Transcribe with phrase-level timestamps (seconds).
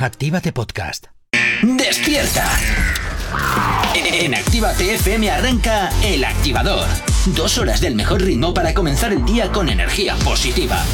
[0.00, 1.06] Actívate Podcast.
[1.60, 2.46] ¡Despierta!
[3.96, 6.86] En Actívate FM arranca El Activador.
[7.26, 10.84] Dos horas del mejor ritmo para comenzar el día con energía positiva.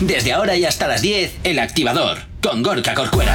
[0.00, 3.34] Desde ahora y hasta las 10, El Activador, con Gorka Corcuera.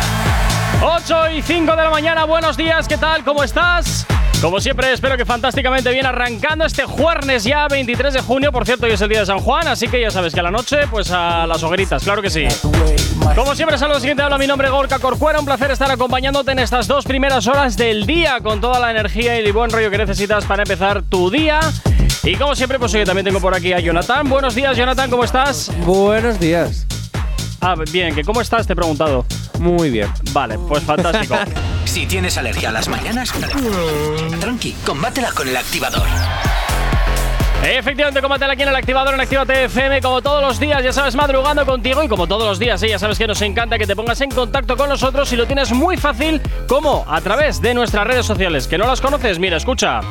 [0.81, 3.25] 8 y 5 de la mañana, buenos días, ¿qué tal?
[3.25, 4.05] ¿Cómo estás?
[4.41, 8.51] Como siempre, espero que fantásticamente bien arrancando este jueves ya 23 de junio.
[8.51, 10.43] Por cierto, hoy es el día de San Juan, así que ya sabes que a
[10.43, 12.45] la noche, pues a las hogueritas, claro que sí.
[13.35, 15.39] Como siempre, saludos siguiente, habla mi nombre Gorka Corcuera.
[15.39, 19.39] Un placer estar acompañándote en estas dos primeras horas del día con toda la energía
[19.39, 21.59] y el buen rollo que necesitas para empezar tu día.
[22.23, 24.29] Y como siempre, pues hoy también tengo por aquí a Jonathan.
[24.29, 25.71] Buenos días, Jonathan, ¿cómo estás?
[25.83, 26.85] Buenos días.
[27.59, 28.67] Ah, bien, que ¿cómo estás?
[28.67, 29.25] Te he preguntado.
[29.59, 30.09] Muy bien.
[30.31, 31.35] Vale, pues fantástico.
[31.87, 33.31] Si tienes alergia a las mañanas,
[34.41, 36.05] tranqui, combátela con el activador.
[37.63, 41.15] Efectivamente, combátela aquí en el activador en Actívate FM, como todos los días, ya sabes,
[41.15, 42.89] madrugando contigo y como todos los días, ¿eh?
[42.89, 45.71] ya sabes que nos encanta que te pongas en contacto con nosotros y lo tienes
[45.71, 48.67] muy fácil, como a través de nuestras redes sociales.
[48.67, 49.39] ¿Que no las conoces?
[49.39, 50.01] Mira, escucha.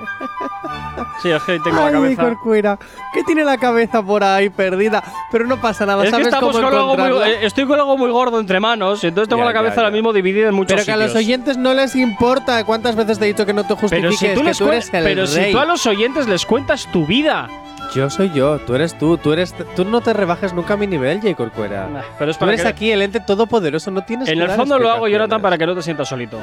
[1.23, 2.23] Sí, es que tengo la Ay, cabeza.
[2.23, 2.79] Corcuera,
[3.13, 6.57] que tiene la cabeza por ahí perdida, pero no pasa nada, Es que ¿sabes estamos
[6.57, 9.43] cómo con algo muy, eh, estoy con algo muy gordo entre manos, y entonces tengo
[9.43, 9.95] Ya, la cabeza ya, ahora ya.
[9.95, 11.25] mismo dividida en muchos Pero que a los sitios.
[11.25, 14.35] oyentes no les importa cuántas veces te he dicho que no te Pero justifiques, si
[14.35, 15.53] tú, que tú eres el pero si rey.
[15.53, 17.49] tú a los oyentes les cuentas tu vida.
[17.95, 20.87] Yo soy yo, tú eres tú, tú eres tú no te rebajes nunca a mi
[20.87, 21.35] nivel, J.
[21.35, 21.89] Corcuera.
[21.89, 24.45] Nah, Pero es Tú para eres que- aquí el ente todopoderoso, no tienes En que
[24.45, 26.39] el fondo lo hago, Jonathan, para que no te sientas solito.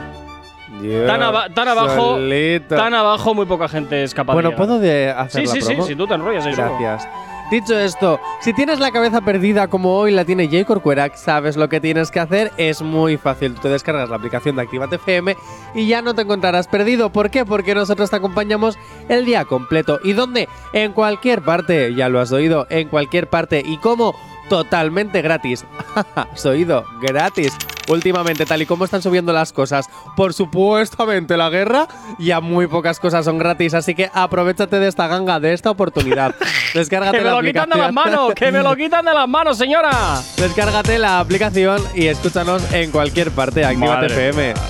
[1.07, 2.75] Tan, aba- tan abajo, solito.
[2.75, 4.55] tan abajo, muy poca gente es capaz Bueno, de.
[4.57, 6.45] ¿puedo de hacer Sí, la sí, sí, si tú te enrollas.
[6.55, 7.07] Gracias.
[7.49, 10.65] Dicho esto, si tienes la cabeza perdida como hoy la tiene J.
[10.65, 13.53] Corcuera, sabes lo que tienes que hacer, es muy fácil.
[13.55, 15.37] Tú te descargas la aplicación de Actívate FM
[15.73, 17.09] y ya no te encontrarás perdido.
[17.09, 17.45] ¿Por qué?
[17.45, 18.77] Porque nosotros te acompañamos
[19.07, 19.99] el día completo.
[20.03, 20.49] ¿Y dónde?
[20.73, 23.63] En cualquier parte, ya lo has oído, en cualquier parte.
[23.65, 24.13] ¿Y cómo?
[24.49, 25.65] Totalmente gratis.
[26.15, 27.55] has oído, gratis.
[27.87, 31.87] Últimamente, tal y como están subiendo las cosas, por supuestamente la guerra,
[32.19, 36.35] ya muy pocas cosas son gratis, así que aprovechate de esta ganga, de esta oportunidad.
[36.73, 38.33] Descárgate ¡Que me la lo quitan de las manos!
[38.33, 40.21] ¡Que me lo quitan de las manos, señora!
[40.37, 43.65] Descárgate la aplicación y escúchanos en cualquier parte.
[43.65, 44.53] Actívate FM.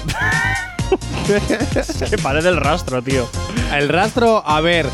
[2.09, 3.27] Que parece el rastro, tío.
[3.73, 4.85] El rastro, a ver.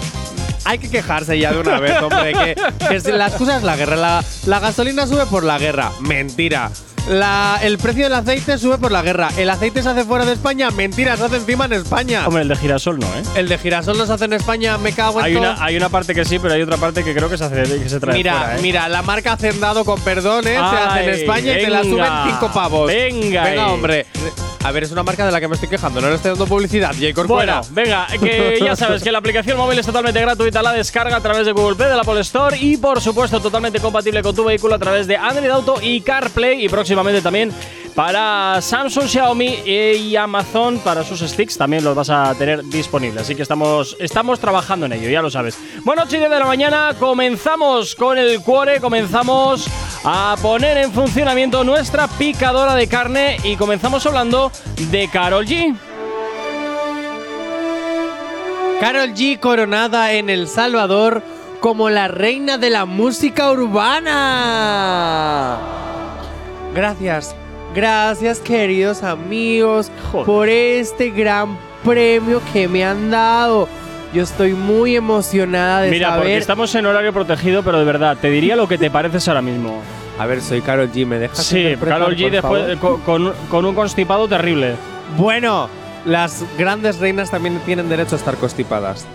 [0.65, 2.33] Hay que quejarse ya de una vez, hombre.
[2.33, 3.95] Que, la excusa es la guerra.
[3.95, 5.91] La, la gasolina sube por la guerra.
[5.99, 6.71] Mentira.
[7.09, 9.29] La- el precio del aceite sube por la guerra.
[9.37, 10.71] El aceite se hace fuera de España.
[10.71, 12.25] Mentira, se hace encima en España.
[12.25, 13.23] Hombre, el de girasol no, ¿eh?
[13.35, 14.77] El de girasol no se hace en España.
[14.77, 15.41] Me cago en Hay todo.
[15.43, 17.63] una, hay una parte que sí, pero hay otra parte que creo que se, hace,
[17.63, 18.59] que se trae Mira, fuera, ¿eh?
[18.61, 20.51] mira, la marca Hacendado con perdón, ¿eh?
[20.53, 22.87] se hace en España y te la suben cinco pavos.
[22.87, 24.05] venga Venga, hombre.
[24.63, 26.45] A ver, es una marca de la que me estoy quejando, no le estoy dando
[26.47, 26.93] publicidad.
[26.93, 27.13] J.
[27.13, 27.59] Corcuera.
[27.59, 31.19] Bueno, venga, que ya sabes que la aplicación móvil es totalmente gratuita, la descarga a
[31.21, 34.45] través de Google Play, de la Apple Store y por supuesto totalmente compatible con tu
[34.45, 37.51] vehículo a través de Android Auto y CarPlay y próximamente también
[37.95, 43.23] para Samsung, Xiaomi y Amazon para sus sticks también los vas a tener disponibles.
[43.23, 45.57] Así que estamos, estamos trabajando en ello, ya lo sabes.
[45.83, 49.67] Bueno, 8 y 10 de la mañana comenzamos con el cuore, comenzamos
[50.03, 54.51] a poner en funcionamiento nuestra picadora de carne y comenzamos hablando
[54.91, 55.75] de Carol G.
[58.79, 61.23] Carol G coronada en El Salvador
[61.59, 64.13] como la reina de la música urbana.
[66.73, 67.35] Gracias,
[67.75, 70.25] gracias queridos amigos Joder.
[70.25, 73.67] por este gran premio que me han dado.
[74.13, 78.29] Yo estoy muy emocionada de Mira, porque estamos en horario protegido, pero de verdad, te
[78.29, 79.81] diría lo que te pareces ahora mismo.
[80.19, 81.43] A ver, soy Carol G, ¿me dejas?
[81.43, 84.75] Sí, Carol G después eh, con, con- con un constipado terrible.
[85.17, 85.67] Bueno,
[86.05, 89.07] las grandes reinas también tienen derecho a estar constipadas.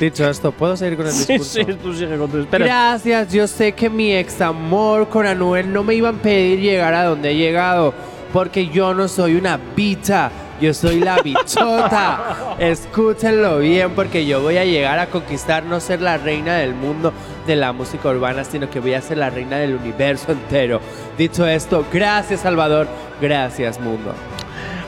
[0.00, 1.58] Dicho esto, ¿puedo seguir con el Sí, discurso?
[1.72, 2.64] sí, tú sigue con tu espera.
[2.64, 6.94] Gracias, yo sé que mi ex amor con Anuel no me iba a impedir llegar
[6.94, 7.92] a donde he llegado,
[8.32, 10.30] porque yo no soy una bicha,
[10.60, 12.54] Yo soy la bichota.
[12.58, 17.12] Escúchenlo bien porque yo voy a llegar a conquistar no ser la reina del mundo
[17.48, 20.80] de la música urbana, sino que voy a ser la reina del universo entero.
[21.18, 22.86] Dicho esto, gracias Salvador,
[23.20, 24.14] gracias mundo.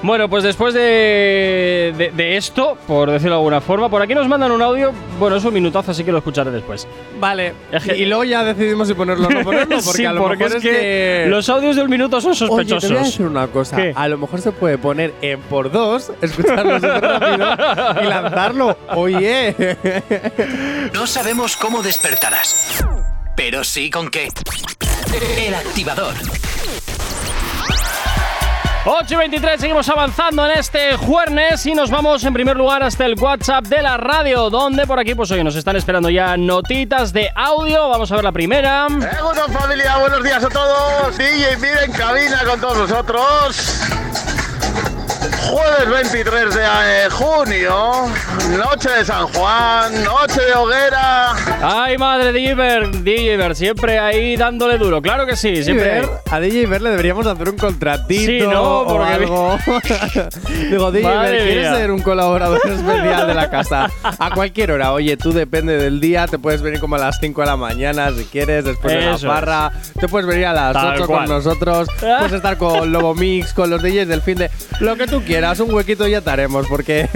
[0.05, 4.29] Bueno, pues después de, de- de esto, por decirlo de alguna forma, por aquí nos
[4.29, 4.93] mandan un audio.
[5.19, 6.87] Bueno, es un minutazo, así que lo escucharé después.
[7.19, 10.21] Vale, que- y luego ya decidimos si ponerlo o no ponerlo, porque sí, a lo
[10.23, 12.91] porque mejor es que, los audios de un minuto son Oye, te sospechosos.
[12.91, 13.77] voy a decir una cosa.
[13.77, 13.93] ¿Qué?
[13.97, 18.77] A lo mejor se puede poner en por dos, escucharlo súper rápido y lanzarlo.
[18.97, 19.55] Oye.
[20.93, 22.85] No sabemos cómo despertarás,
[23.37, 24.29] pero sí con qué.
[25.39, 26.13] El activador.
[28.87, 33.07] 8 y 23, seguimos avanzando en este jueves y nos vamos en primer lugar hasta
[33.07, 37.11] el WhatsApp de la radio, donde por aquí pues hoy nos están esperando ya notitas
[37.11, 37.89] de audio.
[37.89, 38.89] Vamos a ver la primera.
[38.89, 41.17] Bueno, familia, buenos días a todos.
[41.17, 43.81] DJ Mir en cabina con todos nosotros.
[45.49, 48.13] Jueves 23 de eh, junio,
[48.51, 51.33] noche de San Juan, noche de hoguera.
[51.63, 55.01] Ay, madre, Diver, Diver, siempre ahí dándole duro.
[55.01, 56.01] Claro que sí, siempre.
[56.01, 58.81] Ver, a DJ Ver le deberíamos hacer un contratito Sí, ¿no?
[58.81, 59.59] o Porque- algo.
[60.71, 61.77] Digo, DJ Madre Ver, ¿quieres mía.
[61.79, 63.91] ser un colaborador especial de la casa?
[64.03, 64.93] A cualquier hora.
[64.93, 68.11] Oye, tú depende del día, te puedes venir como a las 5 de la mañana
[68.13, 69.73] si quieres, después de la barra.
[69.99, 71.27] Te puedes venir a las Tal 8 cual.
[71.27, 71.89] con nosotros.
[71.99, 74.51] Puedes estar con Lobo Mix, con los DJs del fin de.
[74.81, 77.09] Lo que tú quieras, un huequito ya te haremos, porque.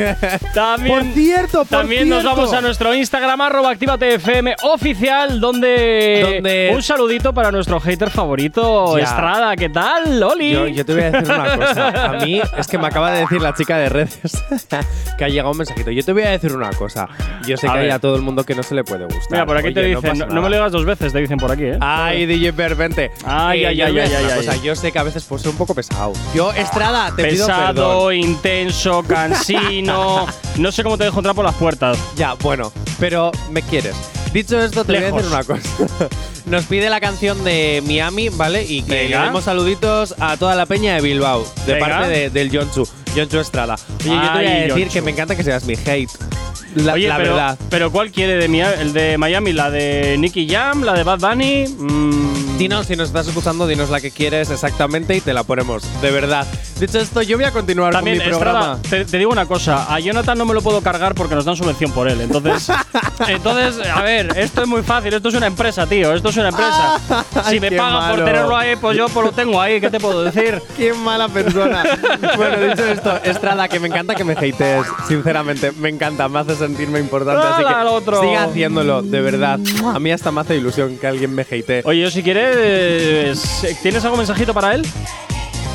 [0.54, 2.36] También, cierto, por también nos cierto.
[2.36, 8.96] vamos a nuestro Instagram, arroba ActívateFM oficial, donde, Donde- un saludito para nuestro hater favorito,
[8.98, 9.04] Ya.
[9.04, 9.56] Estrada.
[9.56, 10.52] ¿Qué tal, Loli?
[10.52, 11.88] Yo, yo te voy a decir una cosa.
[11.88, 14.20] A mí es que me acaba de decir la chica de redes
[15.18, 15.90] que ha llegado un mensajito.
[15.90, 17.08] Yo te voy a decir una cosa.
[17.46, 19.30] Yo sé A que hay a todo el mundo que no se le puede gustar.
[19.30, 21.50] Mira, por aquí te dicen, no, no me lo digas dos veces, te dicen por
[21.52, 21.78] aquí, ¿eh?
[21.80, 23.10] Ay, DJ Per, vente.
[23.24, 24.36] Ay, ay, yo ay, ay, ay, ay.
[24.46, 24.56] cosa.
[24.62, 26.12] Yo sé que a veces puedo ser un poco pesado.
[26.34, 28.14] Yo, Estrada, te pido Pesado, perdón.
[28.14, 30.26] intenso, cansino.
[30.56, 31.96] no sé cómo te dejo entrar por las puertas.
[32.16, 33.94] Ya, bueno, pero me quieres.
[34.32, 35.62] Dicho esto, te voy a decir una cosa.
[36.46, 38.64] Nos pide la canción de Miami, ¿vale?
[38.64, 39.20] Y que Venga.
[39.20, 41.86] le demos saluditos a toda la peña de Bilbao, de Venga.
[41.88, 43.76] parte de- del Jonchu, Jonchu Estrada.
[44.00, 44.92] Oye, yo te voy a Ay, decir Jonchu.
[44.92, 46.10] que me encanta que seas mi hate.
[46.74, 47.58] La, Oye, la pero, verdad.
[47.70, 49.52] pero ¿cuál quiere de Mia- el de Miami?
[49.52, 50.82] ¿La de Nicky Jam?
[50.82, 51.64] ¿La de Bad Bunny?
[51.66, 52.27] Mm,
[52.58, 56.10] Dinos, si nos estás escuchando, dinos la que quieres exactamente y te la ponemos, de
[56.10, 56.44] verdad.
[56.80, 58.78] Dicho esto, yo voy a continuar También, con mi programa.
[58.82, 59.92] Estrada, te, te digo una cosa.
[59.94, 62.20] A Jonathan no me lo puedo cargar porque nos dan subvención por él.
[62.20, 62.68] Entonces,
[63.28, 65.14] entonces, a ver, esto es muy fácil.
[65.14, 66.12] Esto es una empresa, tío.
[66.12, 67.00] Esto es una empresa.
[67.44, 68.24] Ay, si me pagan por malo.
[68.24, 69.80] tenerlo ahí, pues yo pues lo tengo ahí.
[69.80, 70.60] ¿Qué te puedo decir?
[70.76, 71.84] Qué mala persona.
[72.36, 76.56] bueno, dicho esto, Estrada, que me encanta que me hatees, sinceramente, me encanta, me hace
[76.56, 78.20] sentirme importante, así que otro.
[78.20, 79.60] siga haciéndolo, de verdad.
[79.94, 81.82] A mí hasta me hace ilusión que alguien me hatee.
[81.84, 82.47] Oye, yo si quieres,
[83.82, 84.86] ¿tienes algún mensajito para él?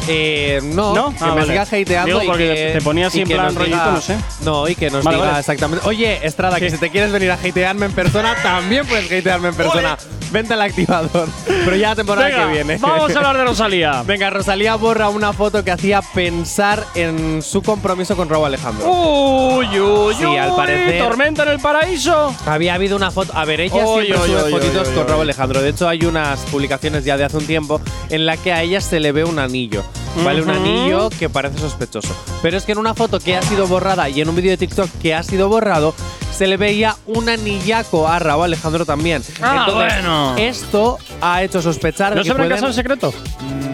[0.08, 1.10] Eh, no, ¿No?
[1.12, 1.46] que Ah, me vale.
[1.48, 3.78] siga hateando Digo, y porque que, te ponía así y en que plan nos rollito,
[3.78, 4.18] diga- no sé.
[4.42, 5.40] No, y que nos Vale, diga vale.
[5.40, 5.88] exactamente.
[5.88, 9.56] Oye, Estrada, que si te quieres venir a hatearme en persona, también puedes hatearme en
[9.56, 9.98] persona.
[10.32, 11.28] Vente al activador.
[11.46, 12.78] Pero ya la temporada Venga, que viene.
[12.78, 14.02] vamos a hablar de Rosalía.
[14.04, 18.90] Venga, Rosalía borra una foto que hacía pensar en su compromiso con Raúl Alejandro.
[18.90, 22.36] Uy, uy, Sí, al uy, parecer- ¿Tormenta en el paraíso?
[22.48, 23.32] Había habido una foto.
[23.36, 25.22] A ver, ella Oy, siempre oy, sube oy, fotitos oy, con oy, Raúl.
[25.22, 25.62] Alejandro.
[25.62, 27.80] De hecho, hay unas publicaciones ya de hace un tiempo
[28.10, 29.84] en la que a ella se le ve un anillo.
[30.24, 30.42] ¿Vale?
[30.44, 32.16] Un anillo que parece sospechoso.
[32.42, 34.58] Pero es que en una foto que ha sido borrada y en un vídeo de
[34.58, 35.96] TikTok que ha sido borrado,
[36.32, 39.24] se le veía un anillaco a Raúl Alejandro también.
[39.42, 40.36] Ah, Entonces, bueno.
[40.38, 43.14] esto ha hecho sospechar ¿No se habrá casado en secreto?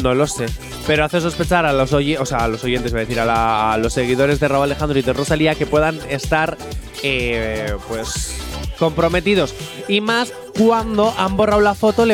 [0.02, 0.46] no lo sé.
[0.88, 3.26] Pero hace sospechar a los, oye- o sea, a los oyentes, voy a decir, a,
[3.26, 6.58] la- a los seguidores de Raúl Alejandro y de Rosalía que puedan estar,
[7.04, 8.36] eh, pues,
[8.80, 9.54] comprometidos.
[9.88, 12.06] Y más cuando han borrado la foto,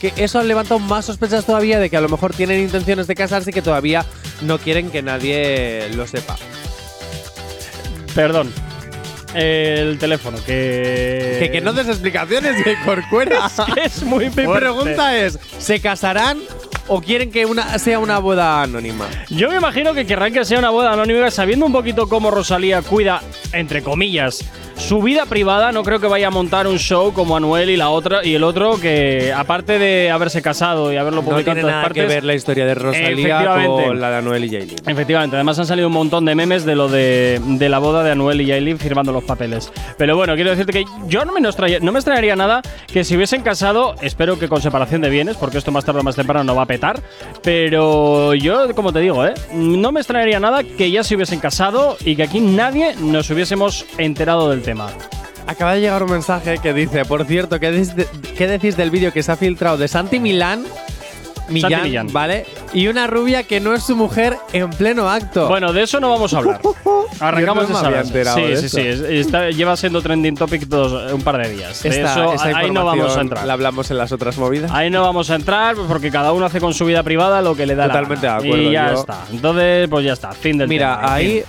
[0.00, 3.14] que eso ha levantado más sospechas todavía de que a lo mejor tienen intenciones de
[3.14, 4.04] casarse y que todavía
[4.40, 6.36] no quieren que nadie lo sepa.
[8.14, 8.52] Perdón.
[9.34, 11.38] El teléfono, que.
[11.40, 13.50] Que, que no des explicaciones de Corcuera.
[13.84, 16.38] es muy Mi pregunta es, ¿se casarán
[16.86, 19.08] o quieren que una, sea una boda anónima?
[19.30, 22.82] Yo me imagino que querrán que sea una boda anónima, sabiendo un poquito cómo Rosalía
[22.82, 24.44] cuida, entre comillas,
[24.76, 25.72] su vida privada.
[25.72, 28.44] No creo que vaya a montar un show como Anuel y la otra y el
[28.44, 32.02] otro que, aparte de haberse casado y haberlo No publicado tiene en todas nada partes,
[32.02, 34.76] que ver la historia de Rosalía con la de Anuel y Yailin.
[34.86, 38.10] Efectivamente, además han salido un montón de memes de lo de, de la boda de
[38.12, 39.72] Anuel y Yailin firmando los papeles.
[39.96, 43.16] Pero bueno, quiero decirte que yo no me, extraña- no me extrañaría nada que si
[43.16, 46.44] hubiesen casado, espero que con separación de bienes, porque esto más tarde o más temprano
[46.44, 47.00] no va a petar.
[47.42, 49.34] Pero yo, como te digo, ¿eh?
[49.52, 53.84] no me extrañaría nada que ya se hubiesen casado y que aquí nadie nos hubiésemos
[53.98, 54.88] enterado del tema.
[55.46, 58.06] Acaba de llegar un mensaje que dice, por cierto, ¿qué, de-
[58.36, 60.64] qué decís del vídeo que se ha filtrado de Santi Milán
[61.50, 62.06] Millán, Millán.
[62.10, 62.46] ¿vale?
[62.72, 65.46] Y una rubia que no es su mujer en pleno acto.
[65.46, 66.58] Bueno, de eso no vamos a hablar.
[67.20, 68.80] Arrancamos no esa Sí, sí, sí.
[68.80, 71.82] es- está- lleva siendo trending topic dos, un par de días.
[71.82, 73.46] De Esta- eso, esa ahí no vamos a entrar.
[73.46, 74.70] La hablamos en las otras movidas.
[74.72, 77.66] Ahí no vamos a entrar porque cada uno hace con su vida privada lo que
[77.66, 78.42] le da Totalmente la gana.
[78.42, 79.18] de acuerdo, Y ya yo- está.
[79.30, 80.32] Entonces, pues ya está.
[80.32, 81.14] Fin del Mira, tema.
[81.14, 81.44] ahí,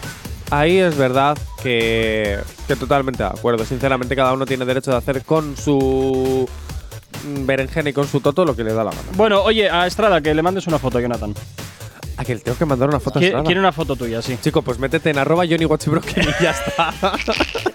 [0.51, 3.65] ahí es verdad que, que totalmente de acuerdo.
[3.65, 6.48] Sinceramente, cada uno tiene derecho de hacer con su
[7.39, 9.03] berenjena y con su toto lo que le da la gana.
[9.15, 11.34] Bueno, oye, a Estrada, que le mandes una foto, Jonathan.
[12.17, 13.43] A que le tengo que mandar una foto a Estrada.
[13.43, 14.38] Quiere una foto tuya, sí.
[14.43, 16.93] Chico, pues métete en arroba Johnny y ya está.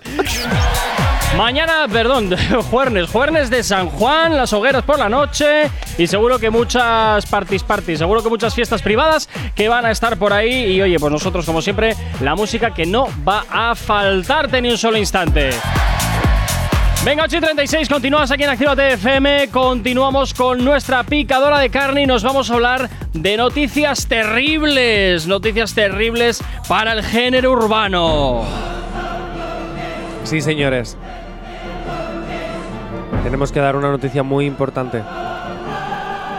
[1.37, 2.31] Mañana, perdón,
[2.71, 7.63] jueves, jueves de San Juan, las hogueras por la noche y seguro que muchas parties,
[7.63, 11.13] parties, seguro que muchas fiestas privadas que van a estar por ahí y oye, pues
[11.13, 15.51] nosotros como siempre, la música que no va a faltarte ni un solo instante.
[17.05, 22.03] Venga, 8 y 36, continúas aquí en Activa FM, continuamos con nuestra picadora de carne
[22.03, 28.45] y nos vamos a hablar de noticias terribles, noticias terribles para el género urbano.
[30.25, 30.99] sí, señores.
[33.23, 35.03] Tenemos que dar una noticia muy importante.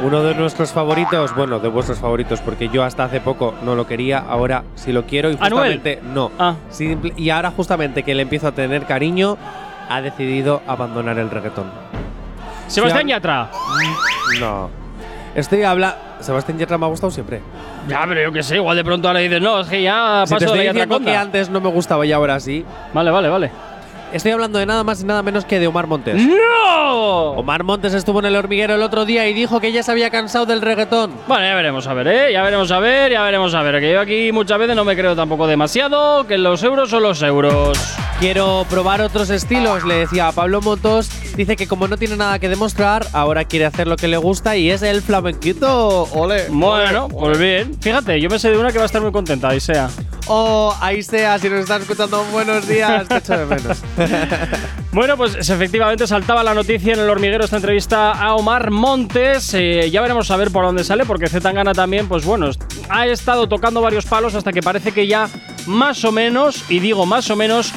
[0.04, 3.86] Uno de nuestros favoritos, bueno, de vuestros favoritos, porque yo hasta hace poco no lo
[3.86, 5.52] quería, ahora sí lo quiero y ¿Anuel?
[5.52, 6.32] justamente no.
[6.40, 6.56] Ah.
[6.72, 9.38] Simple- y ahora justamente que le empiezo a tener cariño,
[9.90, 11.70] ha decidido abandonar el reggaetón.
[12.68, 13.50] Sebastián Yatra.
[14.40, 14.70] No.
[15.36, 15.96] Estoy habla.
[16.20, 17.42] Sebastián Yatra me ha gustado siempre.
[17.88, 20.30] Ya, pero yo qué sé, igual de pronto ahora dices, no, es que ya Si
[20.30, 22.66] te paso estoy de la diciendo que antes no me gustaba y ahora sí.
[22.94, 23.52] Vale, vale, vale.
[24.14, 26.16] Estoy hablando de nada más y nada menos que de Omar Montes.
[26.16, 27.32] ¡No!
[27.32, 30.10] Omar Montes estuvo en el hormiguero el otro día y dijo que ya se había
[30.10, 31.12] cansado del reggaetón.
[31.28, 32.34] Bueno, ya veremos a ver, ¿eh?
[32.34, 33.80] Ya veremos a ver, ya veremos a ver.
[33.80, 37.22] Que yo aquí muchas veces no me creo tampoco demasiado, que los euros son los
[37.22, 37.78] euros.
[38.20, 41.10] Quiero probar otros estilos, le decía a Pablo Motos.
[41.36, 44.58] Dice que como no tiene nada que demostrar, ahora quiere hacer lo que le gusta
[44.58, 46.04] y es el flamenquito.
[46.14, 46.48] Ole.
[46.50, 47.76] Bueno, pues bien.
[47.80, 49.90] Fíjate, yo me sé de una que va a estar muy contenta, ahí sea.
[50.34, 53.06] Oh, ahí sea, si nos están escuchando, buenos días.
[53.06, 53.84] Te echo de menos.
[54.94, 59.54] Bueno, pues efectivamente saltaba la noticia en el hormiguero esta entrevista a Omar Montes.
[59.54, 62.50] Eh, ya veremos a ver por dónde sale, porque Zetangana también, pues bueno,
[62.88, 65.28] ha estado tocando varios palos hasta que parece que ya
[65.66, 67.74] más o menos, y digo más o menos,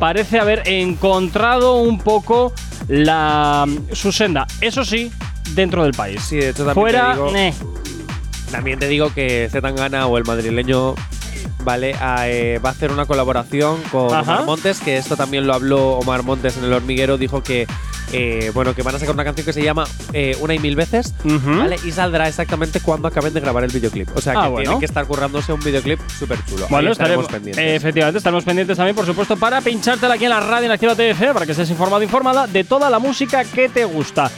[0.00, 2.52] parece haber encontrado un poco
[2.88, 4.48] la su senda.
[4.60, 5.12] Eso sí,
[5.54, 6.20] dentro del país.
[6.20, 7.54] Sí, de hecho también Fuera, te digo, eh.
[8.50, 10.96] También te digo que Zetangana o el madrileño
[11.62, 14.20] vale a, eh, va a hacer una colaboración con Ajá.
[14.34, 17.66] Omar Montes, que esto también lo habló Omar Montes en el hormiguero, dijo que
[18.14, 20.76] eh, bueno que van a sacar una canción que se llama eh, Una y mil
[20.76, 21.14] veces.
[21.84, 24.08] Y saldrá exactamente cuando acaben de grabar el videoclip.
[24.14, 24.62] O sea que Ah, bueno.
[24.64, 26.66] tienen que estar currándose un videoclip súper chulo.
[26.68, 27.64] Bueno, Ahí estaremos, estaremos pendientes.
[27.64, 30.94] eh, efectivamente, estaremos pendientes también, por supuesto, para pinchártela aquí en la radio en Activa
[30.94, 34.30] TF, para que estés informado informada de toda la música que te gusta.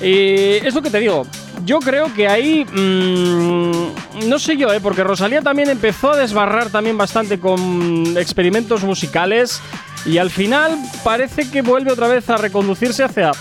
[0.00, 1.26] Y es lo que te digo.
[1.64, 2.64] Yo creo que ahí.
[2.64, 4.80] mm, no sé yo, ¿eh?
[4.80, 9.60] porque Rosalía también empezó a desbarrar también bastante con experimentos musicales.
[10.06, 13.32] Y al final parece que vuelve otra vez a reconducirse hacia,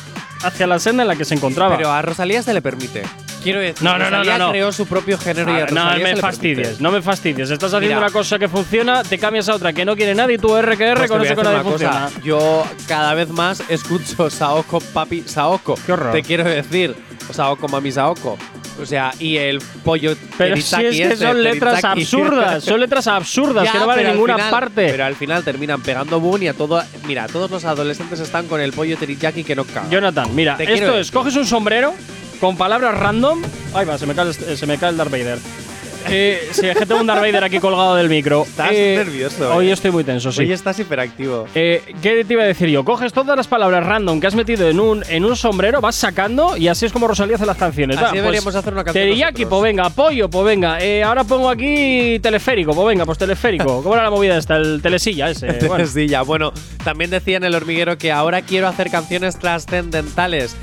[0.44, 1.78] hacia la senda en la que se encontraba.
[1.78, 3.04] Pero a Rosalía se le permite.
[3.48, 4.50] Quiero decir, No, no, no, no, no.
[4.51, 7.50] creó su propio género y Ah, no Rosalía se me fastidies, no me fastidies.
[7.50, 8.08] Estás haciendo Mira.
[8.08, 10.75] una cosa que funciona, te cambias a otra que no quiere nadie y tú R
[10.75, 12.10] que R Pues con eso que nadie cosa.
[12.24, 15.75] Yo cada vez más escucho Saoko Papi Saoko.
[15.86, 16.12] Qué horror.
[16.12, 16.94] Te quiero decir,
[17.32, 18.38] Saoko Mami Saoko.
[18.80, 23.08] O sea, y el pollo Pero si es que este, son letras absurdas, son letras
[23.08, 24.88] absurdas Ya, que no van a ninguna final- parte.
[24.92, 26.84] Pero al final terminan pegando boom y a todo.
[27.08, 29.89] Mira, todos los adolescentes están con el pollo teriyaki que no caga.
[29.89, 31.13] Jonathan, mira, Te esto es, decir.
[31.13, 31.94] coges un sombrero
[32.39, 33.41] con palabras random.
[33.74, 35.39] Ay, va, se me cae, se me cae el Darth Vader.
[36.10, 38.44] Eh, sí, es que tengo un Darth Vader aquí colgado del micro.
[38.44, 39.74] Estás Eh, nervioso, Hoy eh.
[39.74, 40.42] estoy muy tenso, sí.
[40.42, 41.48] Hoy estás hiperactivo.
[41.56, 42.84] Eh, ¿Qué te iba a decir yo?
[42.86, 46.56] Coges todas las palabras random que has metido en un, en un sombrero, vas sacando
[46.58, 47.98] y así es como Rosalía hace las canciones.
[47.98, 50.80] Así Va, pues, deberíamos hacer una canción Teriyaki, pues venga, pollo, pues venga.
[50.82, 53.82] Eh, ahora pongo aquí teleférico, pues venga, pues teleférico.
[53.84, 54.56] ¿Cómo era la movida esta?
[54.58, 55.48] El telesilla ese.
[55.68, 55.86] Bueno.
[55.86, 56.22] Sí, ya.
[56.22, 60.56] Bueno, también decía en el hormiguero que ahora quiero hacer canciones trascendentales.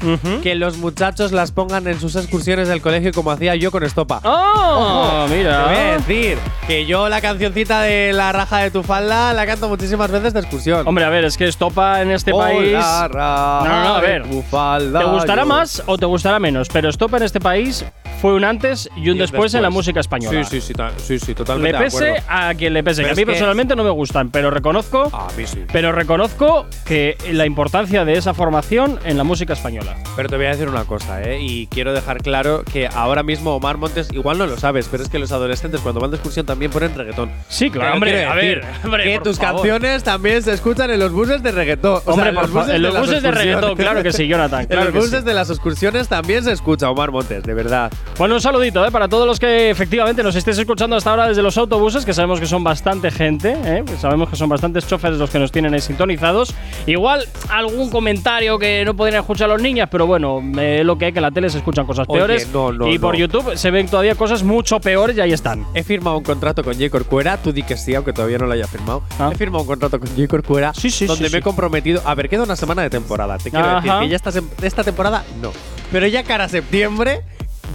[0.42, 4.20] Que los muchachos las pongan en sus excursiones del colegio como hacía yo con Estopa.
[4.24, 5.26] ¡Oh!
[5.36, 5.64] Mira.
[5.66, 9.68] voy a decir que yo la cancioncita de la raja de tu falda la canto
[9.68, 10.86] muchísimas veces de excursión.
[10.86, 12.72] Hombre, a ver, es que Estopa en este Oh, país.
[12.72, 14.22] la raja No, no, no, a de ver.
[14.28, 17.84] tu falda, Te gustará yo- más o te gustará menos, pero Estopa en este país
[18.20, 20.44] fue un antes y un Y después, en la música española.
[20.44, 21.78] Sí, sí, sí, sí, sí, Le totalmente.
[21.78, 22.26] de pese acuerdo.
[22.28, 23.02] a quien le pese.
[23.02, 25.10] Pero que a mí personalmente no me gustan, pero reconozco.
[25.12, 25.64] A mí sí.
[25.72, 29.96] Pero reconozco que la importancia de esa formación en la música española.
[30.16, 31.40] Pero te voy a decir una cosa, ¿eh?
[31.40, 35.08] Y quiero dejar claro que ahora mismo Omar Montes, igual no lo sabes, pero es
[35.08, 37.30] que los adolescentes cuando van de excursión también ponen reggaetón.
[37.48, 39.62] Sí, claro, Pero hombre, a ver, hombre, que tus favor.
[39.62, 42.00] canciones también se escuchan en los buses de reggaetón.
[42.04, 44.12] O Hombre, sea, en los buses en de los las buses de reggaetón, claro que
[44.12, 45.26] sí, Jonathan, claro en los buses sí.
[45.26, 47.92] de las excursiones también se escucha Omar Montes, de verdad.
[48.16, 48.92] Bueno, un saludito ¿eh?
[48.92, 52.38] para todos los que efectivamente nos estéis escuchando hasta ahora desde los autobuses, que sabemos
[52.38, 53.82] que son bastante gente, ¿eh?
[53.98, 56.54] sabemos que son bastantes choferes los que nos tienen ahí sintonizados.
[56.86, 61.12] Igual algún comentario que no podrían escuchar los niños, pero bueno, eh, lo que hay
[61.12, 62.48] que en la tele se escuchan cosas Oye, peores.
[62.52, 63.18] no, no, y por no.
[63.18, 65.66] YouTube se ven todavía cosas mucho peores y ahí están.
[65.74, 66.90] He firmado un contrato con J.
[66.90, 69.02] Corcuera, tú di que sí, aunque todavía no lo haya firmado.
[69.18, 69.30] Ah.
[69.32, 70.28] He firmado un contrato con J.
[70.28, 72.00] Corcuera Sí, sí, donde sí, me he comprometido.
[72.04, 73.38] A ver, queda una semana de temporada.
[73.38, 74.00] Te quiero decir Ajá.
[74.02, 74.30] que ya esta,
[74.62, 75.50] esta temporada no.
[75.90, 77.22] Pero ya cara a septiembre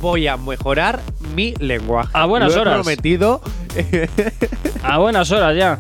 [0.01, 1.00] voy a mejorar
[1.36, 2.10] mi lenguaje.
[2.13, 2.74] A buenas Lo he horas.
[2.75, 3.41] prometido
[4.84, 5.79] A buenas horas ya.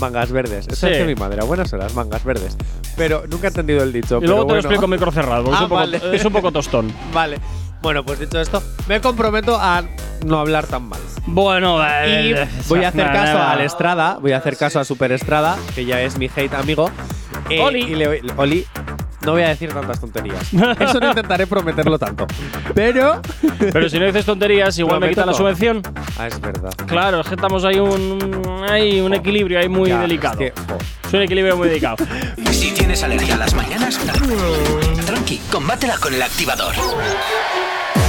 [0.00, 0.66] mangas verdes.
[0.68, 0.92] Eso Sí.
[0.92, 2.56] dice mi madre, a buenas horas, mangas verdes.
[2.96, 4.18] Pero nunca he entendido el dicho.
[4.22, 4.60] Y luego te lo bueno.
[4.60, 6.16] explico micro cerrado, porque Ah, es, un poco, vale.
[6.16, 6.92] es un poco tostón.
[7.12, 7.38] Vale.
[7.82, 9.82] Bueno, pues dicho esto, me comprometo a
[10.24, 11.00] no hablar tan mal.
[11.26, 14.84] Bueno, Y eh, voy a hacer nada, caso al Estrada, voy a hacer caso a
[14.84, 16.90] Super Estrada, que ya es mi hate amigo.
[17.50, 17.82] Eh, Oli.
[17.82, 18.66] Y le, Oli,
[19.24, 20.52] no voy a decir tantas tonterías.
[20.80, 22.26] Eso no intentaré prometerlo tanto.
[22.74, 23.20] Pero.
[23.72, 25.82] Pero si no dices tonterías, igual me quitan la subvención.
[26.18, 26.72] Ah, es verdad.
[26.86, 30.40] Claro, es que estamos ahí un, hay un equilibrio ahí muy Ya, delicado.
[30.40, 30.78] es que, jo.
[31.08, 31.96] Es un equilibrio muy delicado.
[32.54, 33.98] Si tienes alergia a las mañanas,
[35.04, 36.72] tranqui, combátela con el activador.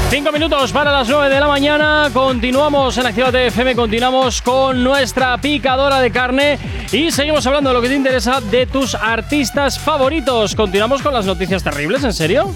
[0.09, 2.09] Cinco minutos para las 9 de la mañana.
[2.13, 6.59] Continuamos en Actívate FM, continuamos con nuestra picadora de carne
[6.91, 10.55] y seguimos hablando de lo que te interesa de tus artistas favoritos.
[10.55, 12.53] Continuamos con las noticias terribles, ¿en serio?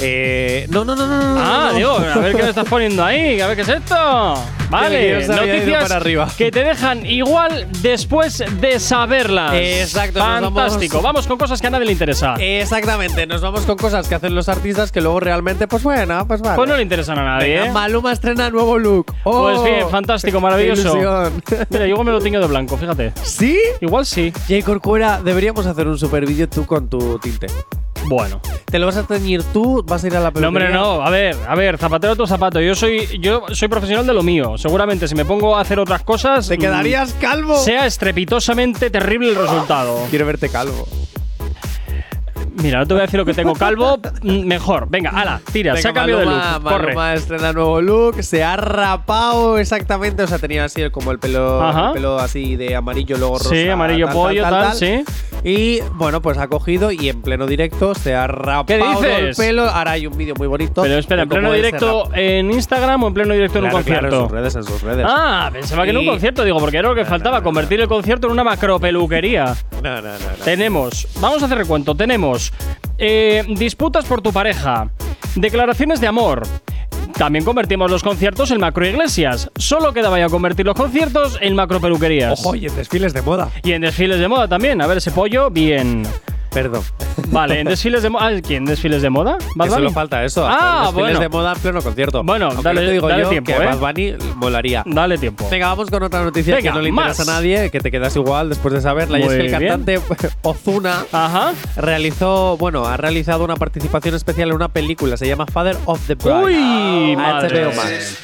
[0.00, 1.40] Eh, no, no, no, no, no.
[1.40, 1.76] Ah, no.
[1.78, 3.94] digo, a ver qué me estás poniendo ahí, a ver qué es esto.
[4.70, 6.28] Vale, noticias para arriba.
[6.36, 9.54] que te dejan igual después de saberlas.
[9.54, 11.00] Exacto, nos vamos- Fantástico.
[11.00, 12.34] Vamos con cosas que a nadie le interesa.
[12.38, 16.42] Exactamente, nos vamos con cosas que hacen los artistas que luego realmente, pues bueno, pues
[16.42, 16.56] vale.
[16.56, 17.72] Pues no le interesan a nadie, Venga, ¿eh?
[17.72, 19.14] Maluma estrena nuevo look.
[19.24, 20.96] Oh, Pues bien, fantástico, maravilloso.
[21.70, 23.12] Mira, yo me lo tiño de blanco, fíjate.
[23.22, 23.58] ¿Sí?
[23.80, 24.32] Igual sí.
[24.46, 27.46] Jay Corcuera, deberíamos hacer un super vídeo tú con tu tinte.
[28.08, 28.40] Bueno.
[28.64, 29.84] ¿Te lo vas a teñir tú?
[29.86, 30.70] ¿Vas a ir a la peluquería?
[30.70, 31.02] No, hombre, no.
[31.02, 32.60] A ver, a ver, zapatero a tu zapato.
[32.60, 34.56] Yo soy, yo soy profesional de lo mío.
[34.56, 36.48] Seguramente si me pongo a hacer otras cosas.
[36.48, 37.56] ¿Te mm, quedarías calvo?
[37.58, 40.06] Sea estrepitosamente terrible el resultado.
[40.10, 40.88] Quiero verte calvo.
[42.62, 43.98] Mira, no te voy a decir lo que tengo calvo.
[44.22, 44.88] mm, Mejor.
[44.90, 46.62] Venga, ala, tira, se ha Venga, cambiado de Maluma, look.
[46.64, 46.84] Corre.
[46.86, 51.86] Maluma estrena nuevo look, se ha rapado exactamente, o sea, tenía así como el pelo,
[51.88, 53.50] el pelo así de amarillo, luego rosa.
[53.50, 55.04] Sí, amarillo pollo, tal, sí.
[55.44, 59.36] Y bueno, pues ha cogido y en pleno directo se ha rapado el dices?
[59.36, 59.62] pelo.
[59.64, 60.82] Ahora hay un vídeo muy bonito.
[60.82, 63.84] Pero espera, ¿en de pleno directo en Instagram o en pleno directo en un claro,
[63.84, 64.16] concierto?
[64.16, 65.06] en sus redes, en sus redes.
[65.08, 68.26] Ah, pensaba que en un concierto, digo, porque era lo que faltaba, convertir el concierto
[68.26, 69.54] en una macropeluquería.
[69.80, 70.44] No, no, no, no.
[70.44, 72.47] Tenemos, vamos a hacer recuento, tenemos
[72.98, 74.90] eh, disputas por tu pareja,
[75.34, 76.42] declaraciones de amor.
[77.18, 79.50] También convertimos los conciertos en macroiglesias.
[79.56, 82.40] Solo quedaba ya convertir los conciertos en macropeluquerías.
[82.44, 83.50] Ojo, y en desfiles de moda.
[83.64, 84.80] Y en desfiles de moda también.
[84.80, 86.06] A ver, ese pollo, bien.
[86.50, 86.82] Perdón.
[87.28, 88.40] Vale, en desfiles de moda.
[88.40, 88.64] ¿Quién?
[88.64, 89.36] ¿Desfiles de moda?
[89.54, 90.46] ¿Bad Que solo falta eso.
[90.48, 91.20] Ah, desfiles bueno.
[91.20, 92.22] de moda en pleno concierto.
[92.24, 93.66] Bueno, Aunque dale- te digo dale yo tiempo, que ¿eh?
[93.66, 94.82] Bad Bunny molaría.
[94.86, 95.46] Dale tiempo.
[95.50, 97.28] Venga, vamos con otra noticia Venga, que no le interesa más.
[97.28, 99.18] a nadie, que te quedas igual después de saberla.
[99.18, 99.60] y es Muy que el bien.
[99.60, 100.00] cantante
[100.42, 101.52] Ozuna Ajá.
[101.76, 105.16] realizó, bueno, ha realizado una participación especial en una película.
[105.16, 106.34] Se llama Father of the Bride.
[106.44, 107.16] Uy.
[107.16, 108.18] HBO Max.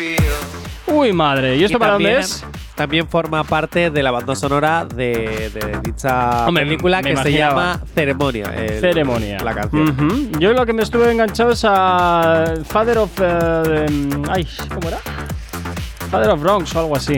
[0.87, 1.57] Uy, madre.
[1.57, 2.45] ¿Y esto Y para también, dónde es?
[2.75, 7.81] También forma parte de la banda sonora de, de dicha Hombre, película que se llama
[7.95, 8.45] Ceremonia.
[8.57, 9.39] el- Ceremonia.
[9.45, 10.33] La canción.
[10.41, 13.11] Yo lo que me estuve enganchado es a Father of.
[13.21, 14.99] eh, em, ay, ¿cómo era?
[16.11, 17.17] Father of Bronx o algo así.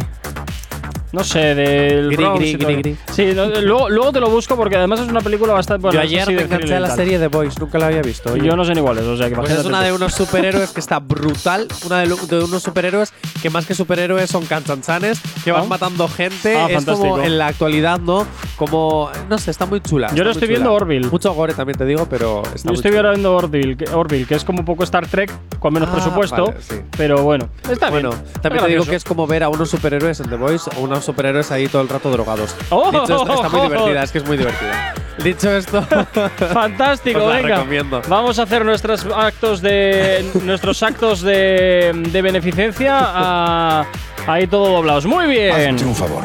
[1.16, 2.68] No sé, del Gri, Bronx gri, y todo.
[2.68, 2.96] gri, gri.
[3.10, 5.80] Sí, no, luego, luego te lo busco porque además es una película bastante.
[5.80, 8.32] Bueno, Yo ayer me de enganché a la serie The Boys, nunca la había visto.
[8.34, 8.44] oye.
[8.46, 10.70] Yo no sé ni cuál es, o sea que Pues es una de unos superhéroes
[10.72, 11.68] que está brutal.
[11.86, 15.68] Una de, de unos superhéroes que más que superhéroes son canchanchanes que van Ah.
[15.68, 16.54] matando gente.
[16.54, 17.22] Ah, es como fantástico.
[17.22, 18.26] en la actualidad, ¿no?
[18.56, 19.10] Como.
[19.30, 20.08] No sé, está muy chula.
[20.08, 21.08] Yo está lo estoy viendo Orville.
[21.08, 23.10] Mucho gore también te digo, pero está Yo estoy chula.
[23.10, 26.46] viendo Orville que, Orville, que es como un poco Star Trek, con menos Ah, presupuesto.
[26.48, 26.76] vale, sí.
[26.96, 28.22] Pero bueno, está Bueno, bien.
[28.42, 31.04] también te digo que es como ver a unos superhéroes en The Voice o unos
[31.06, 32.54] superhéroes ahí todo el rato drogados.
[32.70, 32.90] ¡Oh!
[32.90, 34.94] Dicho esto, está muy divertida, es que es muy divertida.
[35.22, 35.82] Dicho esto,
[36.52, 37.56] Fantástico, Os la venga.
[37.56, 38.02] recomiendo.
[38.08, 43.86] Vamos a hacer nuestros actos de nuestros actos de, de beneficencia a-
[44.26, 45.06] ahí todo doblados.
[45.06, 45.70] Muy bien.
[45.74, 46.22] Hazte un favor.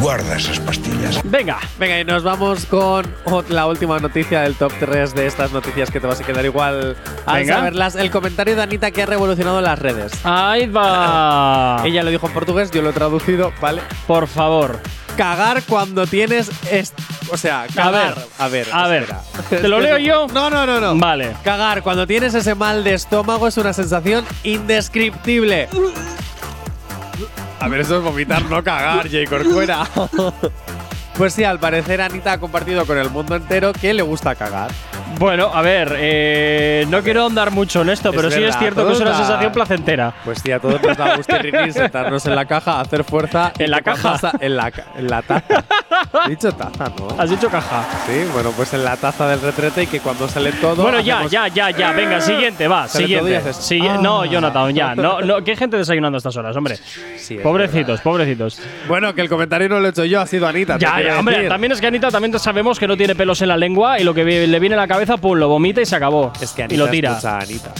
[0.00, 1.20] Guarda esas pastillas.
[1.24, 1.58] Venga.
[1.78, 3.06] venga, y nos vamos con
[3.48, 6.96] la última noticia del top 3 de estas noticias que te vas a quedar igual
[7.26, 7.56] al Venga.
[7.56, 7.94] saberlas.
[7.94, 10.12] El comentario de Anita que ha revolucionado las redes.
[10.24, 11.82] Ahí va.
[11.84, 13.80] Ella lo dijo en portugués, yo lo he traducido, ¿vale?
[14.06, 14.80] Por favor.
[15.16, 16.50] Cagar cuando tienes.
[17.30, 18.16] o sea, cagar.
[18.38, 19.02] A ver, A ver.
[19.02, 19.20] espera.
[19.62, 20.26] ¿Te lo leo yo?
[20.32, 20.96] No, no, no, no.
[20.96, 21.36] Vale.
[21.44, 25.68] Cagar cuando tienes ese mal de estómago es una sensación indescriptible.
[27.62, 29.28] A ver, eso es vomitar, no cagar, J.
[29.28, 29.86] Corcuera.
[31.16, 34.70] Pues sí, al parecer Anita ha compartido con el mundo entero que le gusta cagar.
[35.18, 38.86] Bueno, a ver, eh, no quiero andar mucho en esto, Es pero sí es cierto
[38.86, 40.12] que es una sensación placentera.
[40.24, 41.36] Pues sí, a todos nos da gusto
[41.72, 43.52] sentarnos en la caja, hacer fuerza.
[43.58, 44.18] ¿En la caja?
[44.40, 45.64] En la, ca- en la taza.
[46.26, 47.08] He dicho taza, ¿no?
[47.18, 47.84] Has dicho caja.
[48.06, 50.82] Sí, bueno, pues en la taza del retrete y que cuando sale todo.
[50.82, 51.92] Bueno, ya, ya, ya, ya.
[51.92, 53.36] Venga, siguiente, va, siguiente.
[53.36, 53.98] haces, ah.
[54.00, 54.94] No, Jonathan, ya.
[54.94, 56.76] No, no, ¿Qué gente desayunando a estas horas, hombre?
[57.16, 58.60] Sí, Pobrecitos, pobrecitos.
[58.88, 60.78] Bueno, que el comentario no lo he hecho yo, ha sido Anita.
[60.78, 61.48] Ya, ya, hombre, decir.
[61.50, 64.14] también es que Anita también sabemos que no tiene pelos en la lengua y lo
[64.14, 66.32] que le viene a la cabeza, pum, lo vomita y se acabó.
[66.40, 67.18] Es que Anita y lo tira.
[67.40, 67.72] Anita.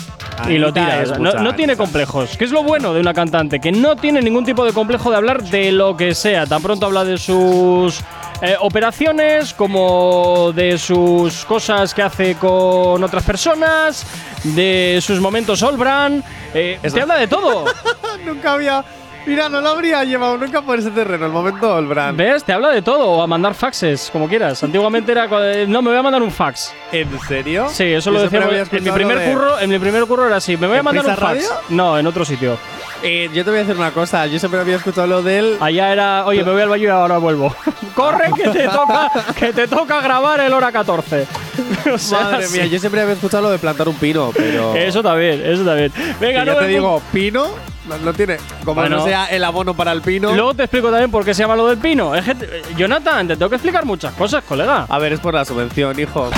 [0.49, 1.05] y lo tira.
[1.19, 2.37] no, no tiene complejos.
[2.37, 5.17] Que es lo bueno de una cantante, que no tiene ningún tipo de complejo de
[5.17, 6.47] hablar de lo que sea.
[6.47, 8.01] Tan pronto habla de sus
[8.43, 14.05] eh, operaciones como de sus cosas que hace con otras personas,
[14.43, 16.25] de sus momentos Olbran.
[16.53, 17.65] Eh, te habla de todo.
[18.27, 18.85] Nunca había.
[19.25, 21.27] Mira, no lo habría llevado nunca por ese terreno.
[21.27, 22.17] El momento Olbran.
[22.17, 22.43] ¿Ves?
[22.45, 23.07] Te habla de todo.
[23.07, 24.63] O a mandar faxes, como quieras.
[24.65, 25.29] Antiguamente era.
[25.53, 26.75] eh, No, me voy a mandar un fax.
[26.91, 27.69] ¿En serio?
[27.71, 30.37] Sí, eso Yo lo había En mi primer de- curro, en mi primer curro era
[30.37, 30.57] así.
[30.57, 31.21] Me voy a ¿En mandar un fax.
[31.21, 31.49] Radio?
[31.69, 32.59] No, en otro sitio.
[33.05, 34.27] Eh, yo te voy a decir una cosa.
[34.27, 35.57] Yo siempre había escuchado lo del.
[35.61, 37.55] Allá era, oye, me voy al baño y ahora vuelvo.
[37.95, 41.27] Corre que te toca, que te toca grabar el hora 14.
[41.93, 44.75] O sea, Madre mía, yo siempre había escuchado lo de plantar un pino, pero.
[44.75, 45.93] Eso también, eso también.
[46.21, 47.51] Venga, no te digo, pino
[47.89, 48.37] no, no tiene.
[48.65, 48.99] Como Bueno.
[48.99, 50.33] no sea el abono para el pino.
[50.33, 52.15] Luego te explico también por qué se llama lo del pino.
[52.15, 54.87] Es que, eh, Jonathan, te tengo que explicar muchas cosas, colega.
[54.89, 56.31] A ver, es por la subvención, hijo.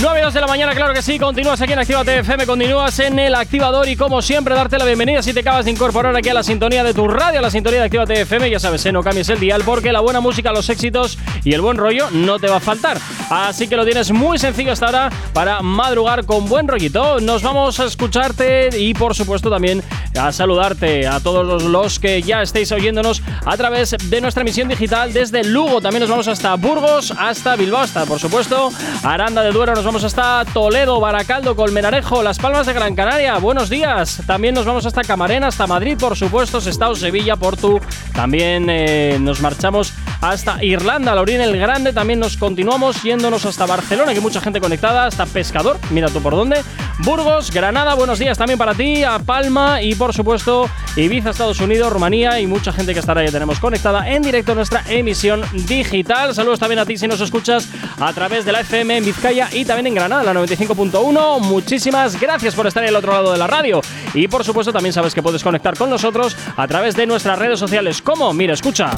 [0.00, 1.18] 9 y 2 de la mañana, claro que sí.
[1.18, 5.22] Continúas aquí en Actívate FM, continúas en el activador y como siempre, darte la bienvenida
[5.22, 7.80] si te acabas de incorporar aquí a la sintonía de tu radio, a la sintonía
[7.80, 8.50] de Actívate FM.
[8.50, 11.62] Ya sabes, eh, no cambies el dial porque la buena música, los éxitos y el
[11.62, 12.98] buen rollo no te va a faltar.
[13.30, 17.18] Así que lo tienes muy sencillo hasta ahora para madrugar con buen rollito.
[17.20, 19.82] Nos vamos a escucharte y, por supuesto, también
[20.18, 25.14] a saludarte a todos los que ya estéis oyéndonos a través de nuestra emisión digital
[25.14, 25.80] desde Lugo.
[25.80, 28.70] También nos vamos hasta Burgos, hasta Bilbao, hasta, por supuesto,
[29.02, 29.74] Aranda de Duero.
[29.74, 33.38] Nos vamos hasta Toledo, Baracaldo, Colmenarejo, Las Palmas de Gran Canaria.
[33.38, 34.20] Buenos días.
[34.26, 37.80] También nos vamos hasta Camarena, hasta Madrid, por supuesto, Sestao, Sevilla, Portu.
[38.12, 41.92] También eh, nos marchamos hasta Irlanda, Laurín el Grande.
[41.92, 45.78] También nos continuamos yéndonos hasta Barcelona, que mucha gente conectada, hasta Pescador.
[45.90, 46.62] Mira tú por dónde.
[46.98, 51.92] Burgos, Granada, buenos días también para ti, a Palma y por supuesto Ibiza, Estados Unidos,
[51.92, 56.34] Rumanía y mucha gente que estará ya tenemos conectada en directo en nuestra emisión digital.
[56.34, 57.68] Saludos también a ti si nos escuchas
[58.00, 61.40] a través de la FM en Vizcaya y también en Granada, la 95.1.
[61.40, 63.82] Muchísimas gracias por estar al otro lado de la radio.
[64.14, 67.60] Y por supuesto también sabes que puedes conectar con nosotros a través de nuestras redes
[67.60, 68.90] sociales como, mira, escucha.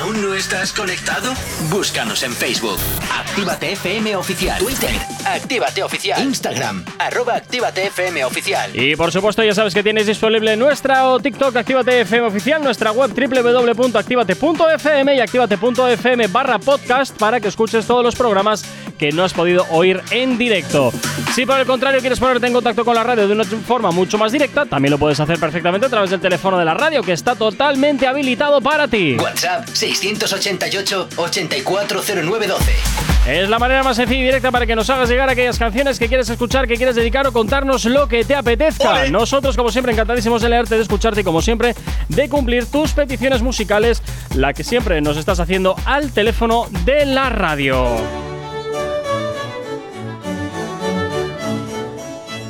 [0.00, 1.34] ¿Aún no estás conectado?
[1.70, 2.78] Búscanos en Facebook.
[3.12, 4.58] Actívate FM Oficial.
[4.58, 4.94] Twitter.
[5.26, 6.22] Actívate Oficial.
[6.22, 6.84] Instagram.
[7.26, 8.70] Actívate FM Oficial.
[8.74, 12.92] Y por supuesto ya sabes que tienes disponible nuestra o TikTok Actívate FM oficial, nuestra
[12.92, 18.64] web www.activate.fm y activate.fm barra podcast para que escuches todos los programas
[18.98, 20.92] que no has podido oír en directo.
[21.34, 24.18] Si por el contrario quieres ponerte en contacto con la radio de una forma mucho
[24.18, 27.12] más directa, también lo puedes hacer perfectamente a través del teléfono de la radio que
[27.12, 29.16] está totalmente habilitado para ti.
[29.18, 33.08] WhatsApp 688 840912.
[33.28, 36.08] Es la manera más sencilla y directa para que nos hagas llegar aquellas canciones que
[36.08, 39.08] quieres escuchar, que quieres dedicar o contarnos lo que te apetezca.
[39.10, 41.74] Nosotros, como siempre, encantadísimos de leerte, de escucharte y, como siempre,
[42.08, 44.02] de cumplir tus peticiones musicales,
[44.34, 47.84] la que siempre nos estás haciendo al teléfono de la radio.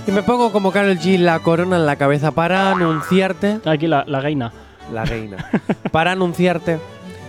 [0.06, 3.60] Y me pongo como Carol G la corona en la cabeza para anunciarte.
[3.64, 4.52] Aquí la, la gaina.
[4.92, 5.50] La reina.
[5.92, 6.78] para anunciarte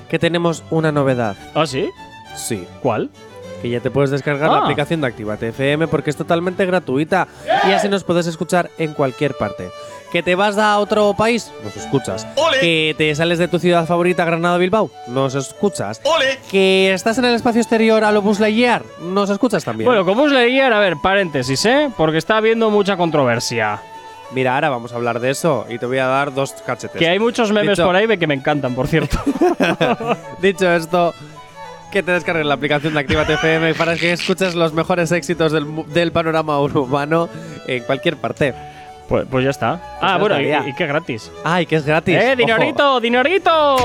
[0.09, 1.35] que tenemos una novedad.
[1.53, 1.89] ¿Ah, sí?
[2.35, 2.65] Sí.
[2.81, 3.09] ¿Cuál?
[3.61, 4.53] Que ya te puedes descargar Ah.
[4.53, 7.27] la aplicación de Actívate FM porque es totalmente gratuita
[7.67, 9.69] y así nos puedes escuchar en cualquier parte.
[10.11, 11.51] ¿Que te vas a otro país?
[11.63, 12.25] Nos escuchas.
[12.61, 14.89] ¿Que te sales de tu ciudad favorita, Granada Bilbao?
[15.07, 16.01] Nos escuchas.
[16.49, 18.81] ¿Que estás en el espacio exterior a lo Buzz Lightyear?
[19.01, 19.87] Nos escuchas también.
[19.87, 21.89] Bueno, como os leía, a ver, paréntesis, ¿eh?
[21.95, 23.81] Porque está habiendo mucha controversia.
[24.31, 26.97] Mira, ahora vamos a hablar de eso y te voy a dar dos cachetes.
[26.97, 29.17] Que hay muchos memes Dicho- por ahí que me encantan, por cierto.
[30.41, 31.13] Dicho esto,
[31.91, 35.65] que te descargues la aplicación de Actívate FM para que escuches los mejores éxitos del,
[35.87, 37.29] del panorama urbano
[37.67, 38.53] en cualquier parte.
[39.07, 39.79] pues, pues ya está.
[40.01, 41.31] ah, ya bueno, y, y qué gratis.
[41.43, 42.15] ¡Ay, que es gratis!
[42.15, 42.35] ¡Eh, Ojo.
[42.35, 43.77] dinerito, dinerito!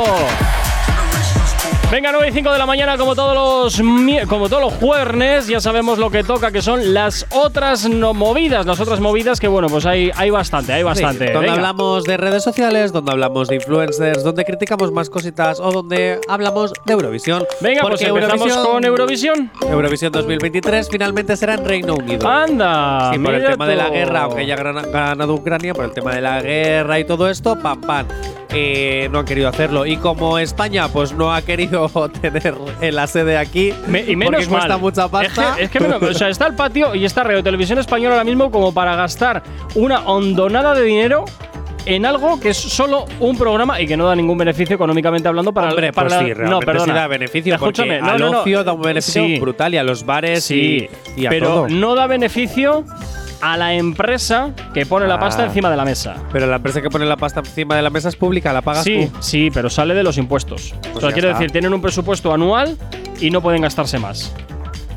[1.91, 5.61] Venga, 9 y 5 de la mañana, como todos los como todos los jueves, ya
[5.61, 8.67] sabemos lo que toca, que son las otras no movidas.
[8.67, 11.27] Las otras movidas que, bueno, pues hay, hay bastante, hay Sí, bastante.
[11.27, 11.53] donde Venga.
[11.55, 16.73] hablamos de redes sociales, donde hablamos de influencers, donde criticamos más cositas o donde hablamos
[16.85, 17.45] de Eurovisión.
[17.61, 19.51] Venga, pues empezamos con Eurovisión.
[19.71, 22.29] Eurovisión 2023 finalmente será en Reino Unido.
[22.29, 25.93] Anda, Sí, por el tema de la guerra, aunque ya ha ganado Ucrania, por el
[25.93, 28.07] tema de la guerra y todo esto, pam, pam.
[28.57, 29.85] Eh, no han querido hacerlo.
[29.85, 31.89] Y como España pues no ha querido querido
[32.21, 33.73] tener en la sede aquí.
[33.87, 34.81] Me- y menos porque cuesta mal.
[34.81, 35.51] mucha pasta.
[35.51, 38.15] Es que, es que menos- o sea, está el patio y está Radio Televisión Española
[38.17, 39.43] ahora mismo como para gastar
[39.75, 41.25] una hondonada de dinero
[41.87, 45.53] en algo que es solo un programa y que no da ningún beneficio económicamente hablando
[45.53, 46.85] para, Hombre, para pues la- sí, no, perdona.
[46.87, 47.55] sí da beneficio.
[47.55, 48.41] Escúchame, porque no, al no.
[48.41, 49.39] ocio da un beneficio Sí.
[49.39, 51.69] brutal y a los bares Sí, y, y a pero todo.
[51.69, 52.85] no da beneficio
[53.41, 55.21] a la empresa que pone la Ah.
[55.21, 56.17] pasta encima de la mesa.
[56.33, 58.85] Pero la empresa que pone la pasta encima de la mesa es pública, la pagas
[58.85, 59.23] Sí, tú.
[59.23, 60.73] sí, pero sale de los impuestos.
[60.73, 61.39] o sea, Pues ya quiero está.
[61.41, 62.77] decir, tienen un presupuesto anual
[63.21, 64.33] y no pueden gastarse más.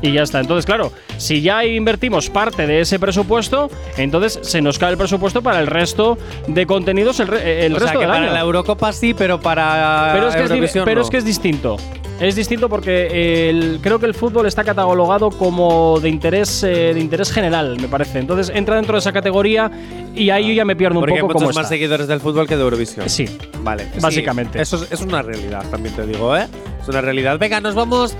[0.00, 0.40] Y ya está.
[0.40, 5.42] Entonces, claro, si ya invertimos parte de ese presupuesto, entonces se nos cae el presupuesto
[5.42, 8.32] para el resto de contenidos el, re- el o resto sea, que del para año.
[8.32, 11.00] la Eurocopa sí, pero para pero es, que es, pero no.
[11.02, 11.76] es que es distinto.
[12.20, 17.00] Es distinto porque el- creo que el fútbol está catalogado como de interés eh, de
[17.00, 18.18] interés general, me parece.
[18.20, 19.70] Entonces entra dentro de esa categoría
[20.14, 21.68] y ahí yo ya me pierdo un Porque hay poco muchos más está.
[21.70, 23.08] seguidores del fútbol que de Eurovisión.
[23.08, 23.24] Sí.
[23.62, 23.84] Vale.
[23.94, 24.60] sí, Básicamente.
[24.62, 26.46] eso es, es una realidad, también te digo, ¿eh?
[26.82, 27.38] Es una realidad.
[27.38, 28.16] Venga, nos vamos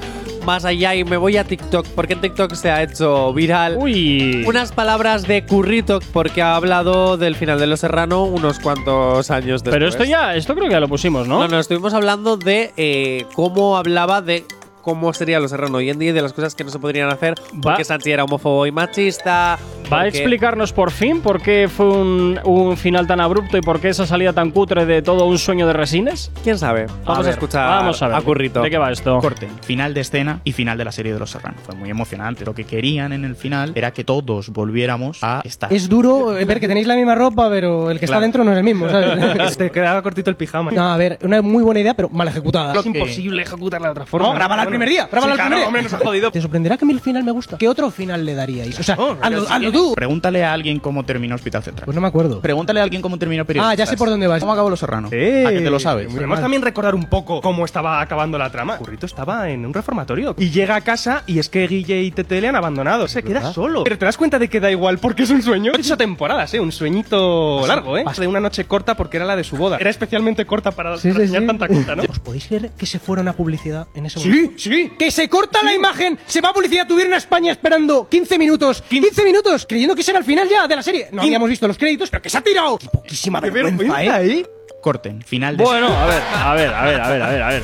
[0.48, 3.76] más allá y me voy a TikTok, porque en TikTok se ha hecho viral.
[3.78, 4.44] Uy.
[4.46, 9.62] Unas palabras de Currito porque ha hablado del final de Los Serrano unos cuantos años
[9.62, 9.74] después.
[9.74, 11.40] Pero esto ya, esto creo que ya lo pusimos, ¿no?
[11.40, 14.46] No, no, estuvimos hablando de eh, cómo hablaba de
[14.88, 17.10] cómo sería Los Serrano hoy en día y de las cosas que no se podrían
[17.10, 19.58] hacer porque Sanchi era homófobo y machista.
[19.92, 23.80] ¿Va a explicarnos por fin por qué fue un, un final tan abrupto y por
[23.80, 26.30] qué esa salida tan cutre de todo un sueño de resines?
[26.42, 26.86] ¿Quién sabe?
[27.04, 28.22] Vamos a, ver, escuchar vamos a, ver.
[28.22, 28.62] Currito.
[28.62, 29.18] ¿De qué va esto?
[29.18, 31.56] Corte, final de escena y final de la serie de Los Serrano.
[31.62, 32.46] Fue muy emocionante.
[32.46, 35.70] Lo que querían en el final era que todos volviéramos a estar.
[35.70, 38.52] Es duro eh, ver que tenéis la misma ropa, pero el que está dentro no
[38.52, 39.56] es el mismo, ¿sabes?
[39.58, 40.70] Te quedaba cortito el pijama.
[40.70, 42.78] no, a ver, una muy buena idea, pero mal ejecutada.
[42.78, 44.28] Es imposible ejecutarla de otra forma.
[44.28, 44.34] No,
[44.78, 45.66] primer día, Sí, el primer día.
[45.66, 46.30] hombre, nos ha jodido.
[46.30, 47.58] Te sorprenderá que a mí el final me gusta.
[47.58, 48.78] ¿Qué otro final le daríais?
[48.78, 49.94] O sea, Oh, hazlo, ya hazlo tú.
[49.94, 51.84] Pregúntale a alguien cómo terminó Hospital Central.
[51.84, 52.40] Pues no me acuerdo.
[52.40, 53.72] Pregúntale a alguien cómo terminó Periodistas.
[53.72, 54.40] Ah, ya sé por dónde vas.
[54.40, 55.08] ¿Cómo acabó Los Serrano?
[55.12, 56.12] Eh, ¿A que te lo sabes?
[56.12, 58.76] Podemos también recordar un poco cómo estaba acabando la trama.
[58.78, 62.40] Currito estaba en un reformatorio y llega a casa y es que Guille y Tete
[62.40, 63.08] le han abandonado.
[63.08, 63.84] Se queda solo.
[63.84, 65.72] Pero te das cuenta de que da igual porque es un sueño.
[65.74, 66.60] Ocho temporadas, ¿eh?
[66.60, 68.04] Un sueñito largo, ¿eh?
[68.18, 69.76] De una noche corta porque era la de su boda.
[69.78, 71.46] Era especialmente corta para Sí, sí, reseñar sí.
[71.46, 72.02] tanta cosa, ¿no?
[72.08, 74.52] ¿Os podéis creer que se fueron a publicidad en ese Sí, momento?
[74.68, 74.92] Sí.
[74.98, 76.18] ¡Que se corta la imagen!
[76.26, 76.86] ¡Se va a publicidad!
[76.86, 78.82] Tuvieron a España esperando 15 minutos.
[78.88, 81.08] 15 minutos, creyendo que ese era el final ya de la serie.
[81.12, 82.78] No habíamos visto los créditos, pero que se ha tirado.
[82.78, 84.40] ¡Qué poquísima vergüenza, eh!
[84.40, 84.46] ¿eh?
[84.80, 87.48] Corten, final de Bueno, a ver, a ver, a ver, a ver, a ver, a
[87.48, 87.62] ver.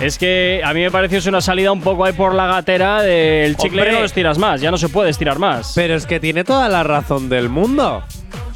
[0.00, 3.56] Es que a mí me pareció una salida un poco ahí por la gatera del
[3.56, 3.92] chicle Hombre.
[3.92, 5.72] no lo estiras más, ya no se puede estirar más.
[5.74, 8.02] Pero es que tiene toda la razón del mundo.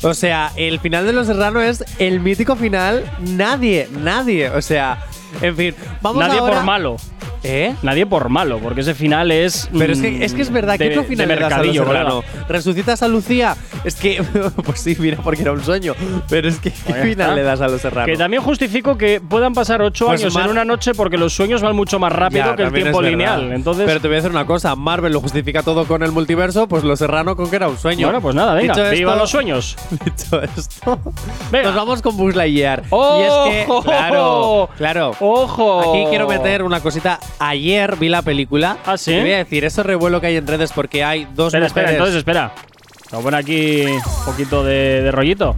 [0.02, 3.04] O sea, el final de Los Serrano es el mítico final.
[3.20, 4.50] Nadie, nadie.
[4.50, 5.04] O sea,
[5.42, 6.96] en fin, vamos Nadie ahora- por malo.
[7.44, 7.72] ¿Eh?
[7.84, 9.70] Nadie por malo, porque ese final es.
[9.78, 11.52] Pero es que, mm, es que es verdad, de- ¿qué otro final de le das
[11.52, 12.22] a Los mercadillo, Serrano?
[12.22, 12.46] colega.
[12.48, 13.56] ¿Resucitas a Lucía?
[13.84, 14.20] Es que,
[14.64, 15.94] pues sí, mira, porque era un sueño.
[16.28, 17.34] Pero es que, ¿qué ya final está.
[17.36, 18.06] le das a Los Serrano?
[18.06, 21.62] Que también justifico que puedan pasar ocho Pues años en una noche porque los sueños
[21.62, 23.52] van mucho más rápido Ya, que el tiempo lineal.
[23.52, 26.66] Entonces, Pero te voy a decir una cosa: Marvel lo justifica todo con el multiverso,
[26.66, 28.08] pues Los Serrano con que era un sueño.
[28.08, 29.76] bueno, pues nada, venga, Dicho viva esto- los sueños.
[30.04, 30.98] Dicho esto,
[31.52, 31.68] Venga.
[31.68, 32.82] nos vamos con Buzz Lightyear.
[32.90, 33.20] ¡Oh!
[33.20, 33.22] Y
[33.60, 35.12] es que, claro, claro.
[35.20, 35.80] ¡Ojo!
[35.94, 37.18] Aquí quiero meter una cosita.
[37.38, 38.78] Ayer vi la película.
[38.86, 39.12] ¿Ah, sí?
[39.12, 41.90] Te voy a decir, ese revuelo que hay en redes porque hay dos Espera, espera,
[41.92, 42.52] entonces espera.
[43.10, 45.56] Vamos a poner aquí un poquito de, de rollito.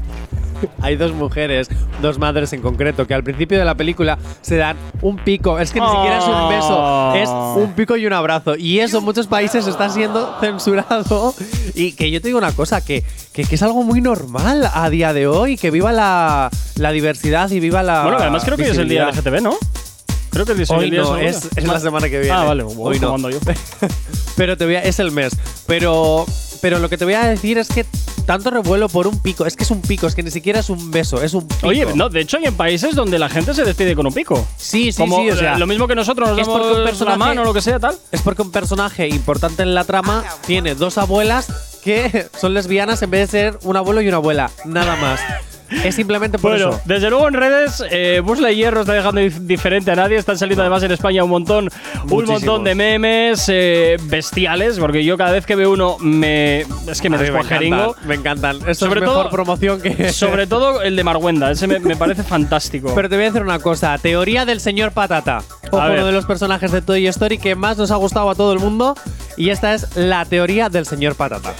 [0.82, 1.68] Hay dos mujeres,
[2.02, 5.58] dos madres en concreto, que al principio de la película se dan un pico.
[5.58, 7.14] Es que ni siquiera es un beso, Oh.
[7.14, 7.28] es
[7.64, 8.56] un pico y un abrazo.
[8.56, 11.34] Y eso en muchos países está siendo censurado.
[11.74, 14.88] Y que yo te digo una cosa, que, que, que es algo muy normal a
[14.90, 18.02] día de hoy, que viva la, la diversidad y viva la.
[18.02, 19.10] bueno, que además creo que hoy es el día.
[19.10, 19.54] LGTB, ¿no?
[20.30, 22.34] Creo que el día Hoy el día no, de es, es la semana que viene.
[22.34, 23.28] Ah, vale, hoy no.
[23.30, 23.38] yo.
[24.36, 25.32] Pero te voy a, es el mes.
[25.66, 26.24] Pero,
[26.62, 27.84] pero lo que te voy a decir es que
[28.26, 29.44] tanto revuelo por un pico.
[29.44, 31.66] Es que es un pico, es que ni siquiera es un beso, es un pico.
[31.66, 34.46] Oye, no, de hecho hay en países donde la gente se despide con un pico.
[34.56, 35.30] Sí, sí, Como sí.
[35.30, 37.52] O sea, lo mismo que nosotros nos porque un damos la personaje- mano o lo
[37.52, 37.96] que sea, tal.
[38.12, 43.10] es porque un personaje importante en la trama tiene dos abuelas que son lesbianas en
[43.10, 44.50] vez de ser un abuelo y una abuela.
[44.64, 45.20] Nada más.
[45.85, 46.80] Es simplemente por Bueno, eso.
[46.85, 50.16] desde luego en redes, eh, Buzz Lightyear no está dejando dif- diferente a nadie.
[50.16, 51.68] Están saliendo además en España un montón,
[52.11, 57.00] un montón de memes eh, bestiales, porque yo cada vez que veo uno me es
[57.00, 57.76] que me descuajeringo.
[57.76, 58.56] encantan, me encantan.
[58.68, 60.12] Esto Sobre es mejor todo- promoción que.
[60.12, 62.92] Sobre todo el de Marwenda, ese me, me parece fantástico.
[62.94, 65.42] Pero te voy a decir una cosa, teoría del señor Patata.
[65.70, 68.52] Ojo, uno de los personajes de Toy Story que más nos ha gustado a todo
[68.52, 68.96] el mundo.
[69.37, 71.54] Y esta es la teoría del señor Patata.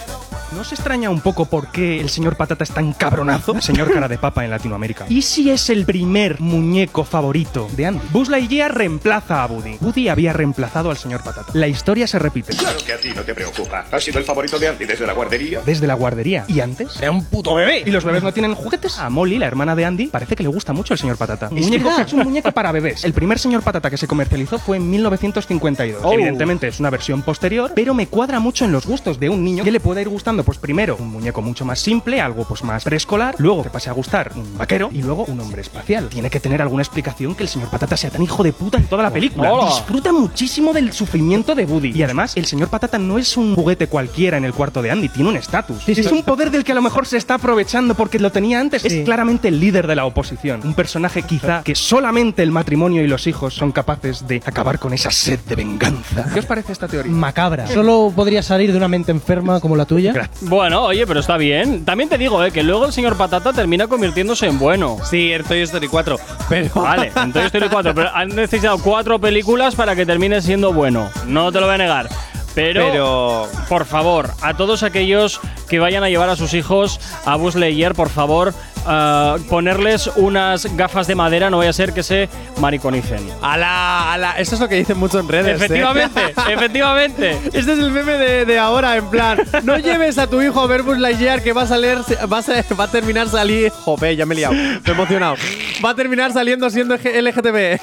[0.53, 3.61] ¿No se extraña un poco por qué el señor Patata es tan cabronazo?
[3.61, 5.07] Señor cara de papa en Latinoamérica.
[5.09, 8.01] ¿Y si es el primer muñeco favorito de Andy?
[8.11, 9.79] Buzz Lightyear reemplaza a Woody.
[9.81, 11.53] Woody había reemplazado al señor Patata.
[11.55, 12.57] La historia se repite.
[12.57, 13.85] Claro que a ti no te preocupa.
[13.93, 15.61] Has sido el favorito de Andy desde la guardería.
[15.65, 16.45] Desde la guardería.
[16.49, 17.01] ¿Y antes?
[17.01, 17.85] Era un puto bebé.
[17.87, 18.99] ¿Y los bebés no tienen juguetes?
[18.99, 21.49] A Molly, la hermana de Andy, parece que le gusta mucho el señor Patata.
[21.51, 23.05] Un muñeco es un muñeco para bebés.
[23.05, 26.03] El primer señor Patata que se comercializó fue en 1952.
[26.05, 26.13] Oh.
[26.13, 29.63] Evidentemente es una versión posterior, pero me cuadra mucho en los gustos de un niño
[29.63, 32.85] que le pueda ir gustando, pues primero un muñeco mucho más simple, algo pues más
[32.85, 36.09] preescolar, luego que pase a gustar un vaquero y luego un hombre espacial.
[36.09, 38.85] Tiene que tener alguna explicación que el señor Patata sea tan hijo de puta en
[38.85, 39.53] toda la película.
[39.53, 39.67] Hola.
[39.67, 41.93] Disfruta muchísimo del sufrimiento de Woody.
[41.95, 45.09] Y además, el señor Patata no es un juguete cualquiera en el cuarto de Andy,
[45.09, 45.89] tiene un estatus.
[45.89, 48.85] es un poder del que a lo mejor se está aprovechando porque lo tenía antes.
[48.85, 50.61] Es claramente el líder de la oposición.
[50.65, 54.93] Un personaje quizá que solamente el matrimonio y los hijos son capaces de acabar con
[54.93, 56.29] esa sed de venganza.
[56.33, 57.13] ¿Qué os parece esta teoría?
[57.13, 57.67] Macabra.
[57.67, 60.13] Solo podría salir de una mente enferma como la tuya.
[60.13, 60.30] Gracias.
[60.43, 61.85] Bueno, oye, pero está bien.
[61.85, 64.97] También te digo, eh, que luego el señor Patata termina convirtiéndose en bueno.
[65.05, 66.17] Sí, en Toy Story 4.
[66.49, 66.71] Pero.
[66.83, 71.11] Vale, en Toy Story 4, pero han necesitado cuatro películas para que termine siendo bueno.
[71.27, 72.09] No te lo voy a negar.
[72.55, 77.37] Pero, Pero- por favor, a todos aquellos que vayan a llevar a sus hijos a
[77.37, 78.53] Buzz Lightyear, por favor,
[78.87, 83.21] ah, ponerles unas gafas de madera, no vaya a ser que se mariconicen.
[83.43, 84.33] Ala, ala.
[84.39, 85.61] Eso es lo que dicen mucho en redes.
[85.61, 85.65] ¿eh?
[85.65, 87.31] Efectivamente, efectivamente.
[87.53, 90.67] Este es el meme de, de ahora, en plan, no lleves a tu hijo a
[90.67, 91.99] ver Buzz Lightyear que va a salir,
[92.33, 95.37] va a, ser- va a terminar salir, jope, ya me he liado, estoy emocionado,
[95.85, 97.81] va a terminar saliendo siendo LGTB.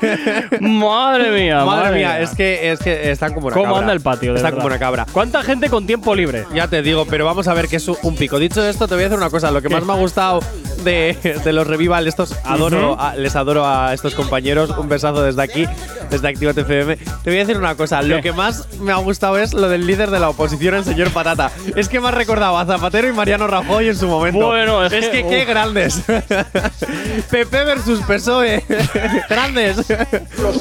[0.61, 3.79] Madre mía, Madre mía, es que, es que están como una ¿Cómo cabra.
[3.79, 4.31] anda el patio?
[4.33, 4.57] de Están verdad?
[4.63, 5.05] como una cabra.
[5.11, 6.45] ¿Cuánta gente con tiempo libre?
[6.53, 8.39] Ya te digo, pero vamos a ver que es un pico.
[8.39, 9.51] Dicho esto, te voy a decir una cosa.
[9.51, 10.39] Lo que más me ha gustado
[10.91, 13.01] de, de los revival, estos adoro, Ujú.
[13.01, 14.69] a- les adoro a estos compañeros.
[14.77, 15.65] Un besazo desde aquí,
[16.09, 16.95] desde Actívate FM.
[16.97, 18.01] Te voy a decir una cosa.
[18.01, 21.09] Lo que más me ha gustado es lo del líder de la oposición, el señor
[21.11, 21.51] Patata.
[21.75, 24.47] Es que me ha recordado a Zapatero y Mariano Rajoy en su momento.
[24.47, 25.47] Bueno, es es que- que, qué uf.
[25.49, 26.01] grandes.
[27.31, 28.63] PP versus PSOE.
[29.29, 29.77] grandes.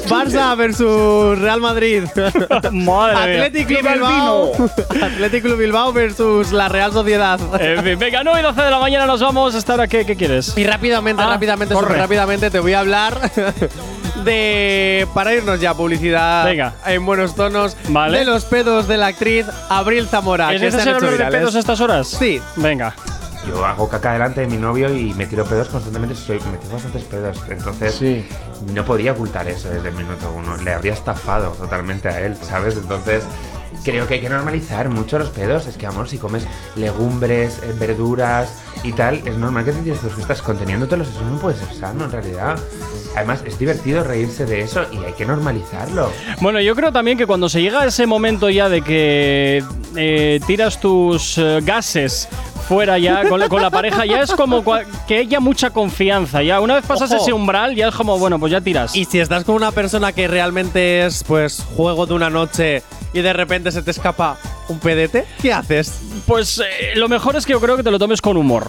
[0.09, 2.03] Barça versus Real Madrid.
[2.71, 3.45] Madre mía.
[3.45, 4.51] Atlético Bilbao.
[5.01, 7.39] Atlético Bilbao versus la Real Sociedad.
[7.61, 9.55] En fin, venga, 9 y 12 de la mañana nos vamos.
[9.55, 10.53] ¿Hasta ahora qué, qué quieres?
[10.57, 13.31] Y rápidamente, Ah, rápidamente, rápidamente te voy a hablar
[14.23, 15.07] de.
[15.13, 16.73] Para irnos ya, publicidad Venga.
[16.85, 17.77] en buenos tonos.
[17.89, 18.19] Vale.
[18.19, 20.53] De los pedos de la actriz Abril Zamora.
[20.53, 22.07] ¿Es necesario hablar de pedos a estas horas?
[22.07, 22.41] Sí.
[22.57, 22.93] Venga.
[23.47, 26.15] Yo hago caca delante de mi novio y me tiro pedos constantemente.
[26.15, 27.37] Soy, me tiro bastantes pedos.
[27.49, 28.01] Entonces,
[28.73, 30.57] no podía ocultar eso desde el minuto uno.
[30.57, 32.75] Le habría estafado totalmente a él, ¿sabes?
[32.75, 33.23] Entonces,
[33.83, 35.67] creo que hay que normalizar mucho los pedos.
[35.67, 39.99] Es que, amor, si comes legumbres, eh, verduras y tal, es normal que te tires
[39.99, 41.07] tus fiestas conteniéndotelos.
[41.07, 42.59] Eso no puede ser sano, en realidad.
[43.15, 46.11] Además, es divertido reírse de eso y hay que normalizarlo.
[46.41, 49.63] Bueno, yo creo también que cuando se llega a ese momento ya de que
[49.95, 52.27] eh, tiras tus eh, gases
[52.67, 54.63] fuera ya con la, con la pareja, ya es como
[55.07, 56.43] que haya mucha confianza.
[56.43, 57.21] Ya una vez pasas Ojo.
[57.21, 58.95] ese umbral, ya es como, bueno, pues ya tiras.
[58.95, 63.21] Y si estás con una persona que realmente es, pues, juego de una noche y
[63.21, 64.37] de repente se te escapa
[64.69, 66.01] un pedete, ¿qué haces?
[66.25, 68.67] Pues eh, lo mejor es que yo creo que te lo tomes con humor.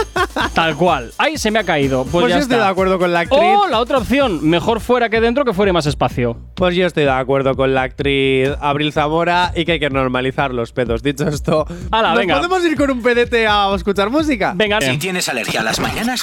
[0.54, 1.12] Tal cual.
[1.18, 2.02] Ay, se me ha caído.
[2.04, 2.66] Pues, Pues, ya yo estoy está.
[2.66, 3.40] de acuerdo con la actriz.
[3.42, 6.36] O la otra opción, mejor fuera que dentro, que fuera más espacio.
[6.54, 10.52] Pues yo estoy de acuerdo con la actriz Abril Zamora y que hay que normalizar
[10.52, 11.02] los pedos.
[11.02, 12.36] Dicho esto, Hala, ¿nos venga.
[12.36, 14.52] podemos ir con un pedete a escuchar música?
[14.54, 16.22] Venga, Si tienes alergia a las mañanas,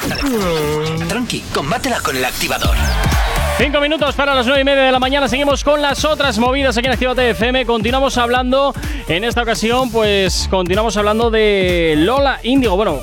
[1.10, 2.76] tranqui, combátela con el activador.
[3.58, 5.28] Cinco minutos para las nueve y media de la mañana.
[5.28, 7.66] Seguimos con las otras movidas aquí en Actívate FM.
[7.66, 8.74] Continuamos hablando,
[9.08, 12.76] en esta ocasión, pues continuamos hablando de Lola Índigo.
[12.76, 13.00] Bueno,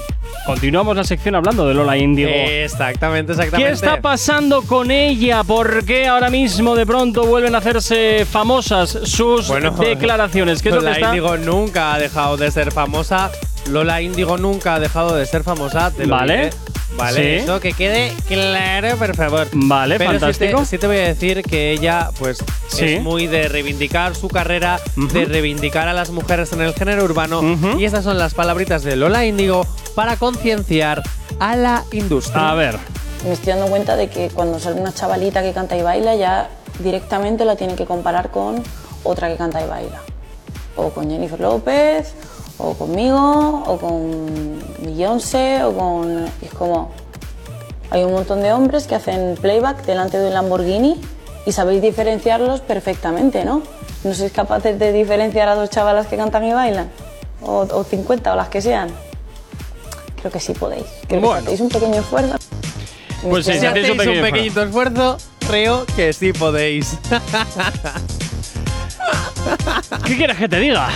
[0.46, 2.30] continuamos la sección hablando de Lola Índigo.
[2.32, 3.72] Exactamente, ¿Qué exactamente.
[3.72, 5.42] está pasando con ella?
[5.42, 10.62] ¿Por qué ahora mismo de pronto vuelven a hacerse famosas sus Bueno, declaraciones?
[10.62, 11.08] ¿Qué es lo que Lola está?
[11.08, 13.32] Índigo nunca ha dejado de ser famosa.
[13.68, 15.90] Lola Índigo nunca ha dejado de ser famosa.
[15.90, 16.36] Te lo Vale.
[16.36, 16.50] diré.
[16.96, 17.44] Vale, Sí.
[17.44, 19.48] eso que quede claro, por favor.
[19.52, 20.60] Vale, Pero sí fantástico.
[20.60, 22.84] te, sí te voy a decir que ella, pues, Sí.
[22.94, 27.42] es muy de reivindicar su carrera, de reivindicar a las mujeres en el género urbano.
[27.78, 31.02] Y estas son las palabritas de Lola Índigo para concienciar
[31.40, 32.50] a la industria.
[32.50, 32.78] A ver.
[33.24, 36.50] Me estoy dando cuenta de que cuando sale una chavalita que canta y baila, ya
[36.78, 38.62] directamente la tienen que comparar con
[39.02, 40.00] otra que canta y baila.
[40.76, 42.12] O con Jennifer López,
[42.58, 46.26] o conmigo, o con Beyoncé, o con.
[46.42, 46.90] y Es como.
[47.90, 51.00] Hay un montón de hombres que hacen playback delante de un Lamborghini
[51.46, 53.62] y sabéis diferenciarlos perfectamente, ¿no?
[54.02, 56.90] ¿No sois capaces de diferenciar a dos chavalas que cantan y bailan?
[57.42, 58.88] O, o 50 o las que sean.
[60.18, 60.86] Creo que sí podéis.
[61.06, 61.40] Creo que Bueno.
[61.42, 62.36] si hacéis un pequeño esfuerzo.
[63.28, 66.98] Pues sí, si si hacéis hacéis un pequeño un pequeñito esfuerzo, creo que sí podéis.
[70.06, 70.88] ¿Qué quieres que te diga?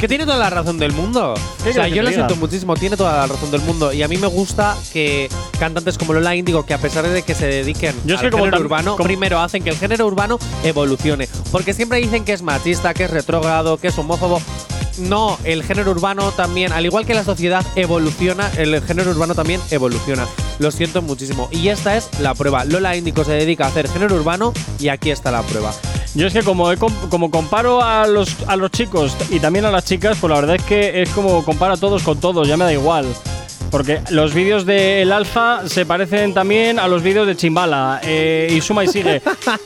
[0.00, 1.34] Que tiene toda la razón del mundo.
[1.64, 3.92] ¿Qué O sea, yo lo siento muchísimo, tiene toda la razón del mundo.
[3.94, 5.28] Y a mí me gusta que
[5.58, 8.60] cantantes como Lola Índigo, que a pesar de que se dediquen Yo al que género
[8.60, 11.28] urbano, como- primero hacen que el género urbano evolucione.
[11.50, 14.42] Porque siempre dicen que es machista, que es retrógrado, que es homófobo.
[14.98, 19.60] No, el género urbano también, al igual que la sociedad evoluciona, el género urbano también
[19.70, 20.26] evoluciona.
[20.58, 21.48] Lo siento muchísimo.
[21.52, 22.64] Y esta es la prueba.
[22.64, 25.72] Lola Índigo se dedica a hacer género urbano y aquí está la prueba.
[26.16, 29.66] Yo es que como, he com- como comparo a los, a los chicos y también
[29.66, 32.48] a las chicas, pues la verdad es que es como comparo a todos con todos,
[32.48, 33.06] ya me da igual.
[33.70, 38.48] Porque los vídeos de El Alfa se parecen también a los vídeos de Chimbala eh,
[38.50, 39.20] y suma y sigue.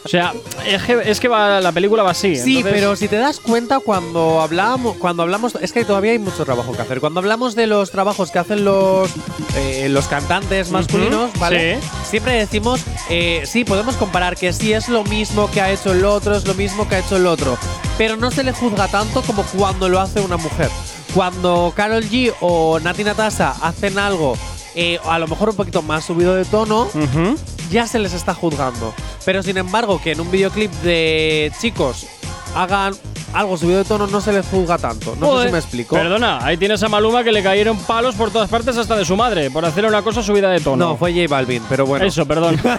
[0.04, 0.32] o sea,
[0.66, 2.34] es que, es que va, la película va así.
[2.36, 6.18] Sí, entonces- pero si te das cuenta cuando hablamos, cuando hablamos, es que todavía hay
[6.18, 7.00] mucho trabajo que hacer.
[7.00, 9.10] Cuando hablamos de los trabajos que hacen los
[9.56, 11.78] eh, los cantantes masculinos, ¿vale?
[11.80, 11.88] sí.
[12.10, 12.80] Siempre decimos,
[13.10, 16.46] eh, sí, podemos comparar que sí es lo mismo que ha hecho el otro, es
[16.46, 17.56] lo mismo que ha hecho el otro,
[17.98, 20.68] pero no se le juzga tanto como cuando lo hace una mujer.
[21.14, 24.36] Cuando Carol G o Nati Natasha hacen algo
[24.74, 27.36] eh, a lo mejor un poquito más subido de tono, Ujú.
[27.70, 28.94] ya se les está juzgando.
[29.24, 32.06] Pero sin embargo, que en un videoclip de chicos
[32.54, 32.94] hagan
[33.32, 35.14] algo subido de tono, no se les juzga tanto.
[35.18, 35.96] No sé Joder, si me explico.
[35.96, 39.16] Perdona, ahí tienes a Maluma que le cayeron palos por todas partes hasta de su
[39.16, 40.90] madre por hacer una cosa subida de tono.
[40.90, 42.04] No, fue J Balvin, pero bueno.
[42.04, 42.60] Eso, perdón.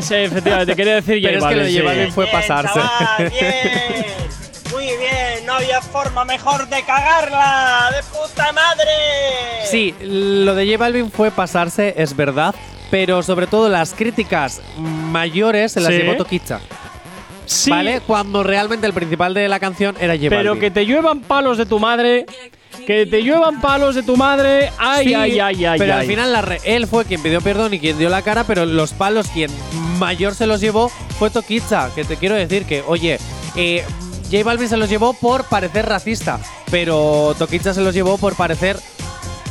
[0.00, 1.78] Sí, efectivamente, quería decir Pero es que lo de sí.
[1.78, 2.80] J Balvin fue pasarse.
[3.18, 4.29] bien.
[5.60, 7.90] Había forma mejor de cagarla.
[7.94, 9.66] ¡De puta madre!
[9.70, 12.54] Sí, lo de J Balvin fue pasarse, es verdad.
[12.90, 15.98] Pero sobre todo las críticas mayores se las Sí.
[15.98, 16.60] llevó Toquicha.
[17.44, 18.00] Sí, ¿Vale?
[18.00, 20.60] Cuando realmente el principal de la canción era J pero Balvin.
[20.60, 22.24] que te lluevan palos de tu madre.
[22.86, 24.72] Que te lluevan palos de tu madre.
[24.78, 25.78] Ay, Sí, ay, ay, ay.
[25.78, 26.00] Pero ay.
[26.00, 28.64] al final la re- él fue quien pidió perdón y quien dio la cara, pero
[28.64, 29.50] los palos quien
[29.98, 30.88] mayor se los llevó
[31.18, 31.90] fue Toquicha.
[31.94, 33.18] Que te quiero decir que, oye,
[33.56, 33.84] eh,
[34.30, 36.38] J Balvin se los llevó por parecer racista,
[36.70, 38.78] pero Toquicha se los llevó por parecer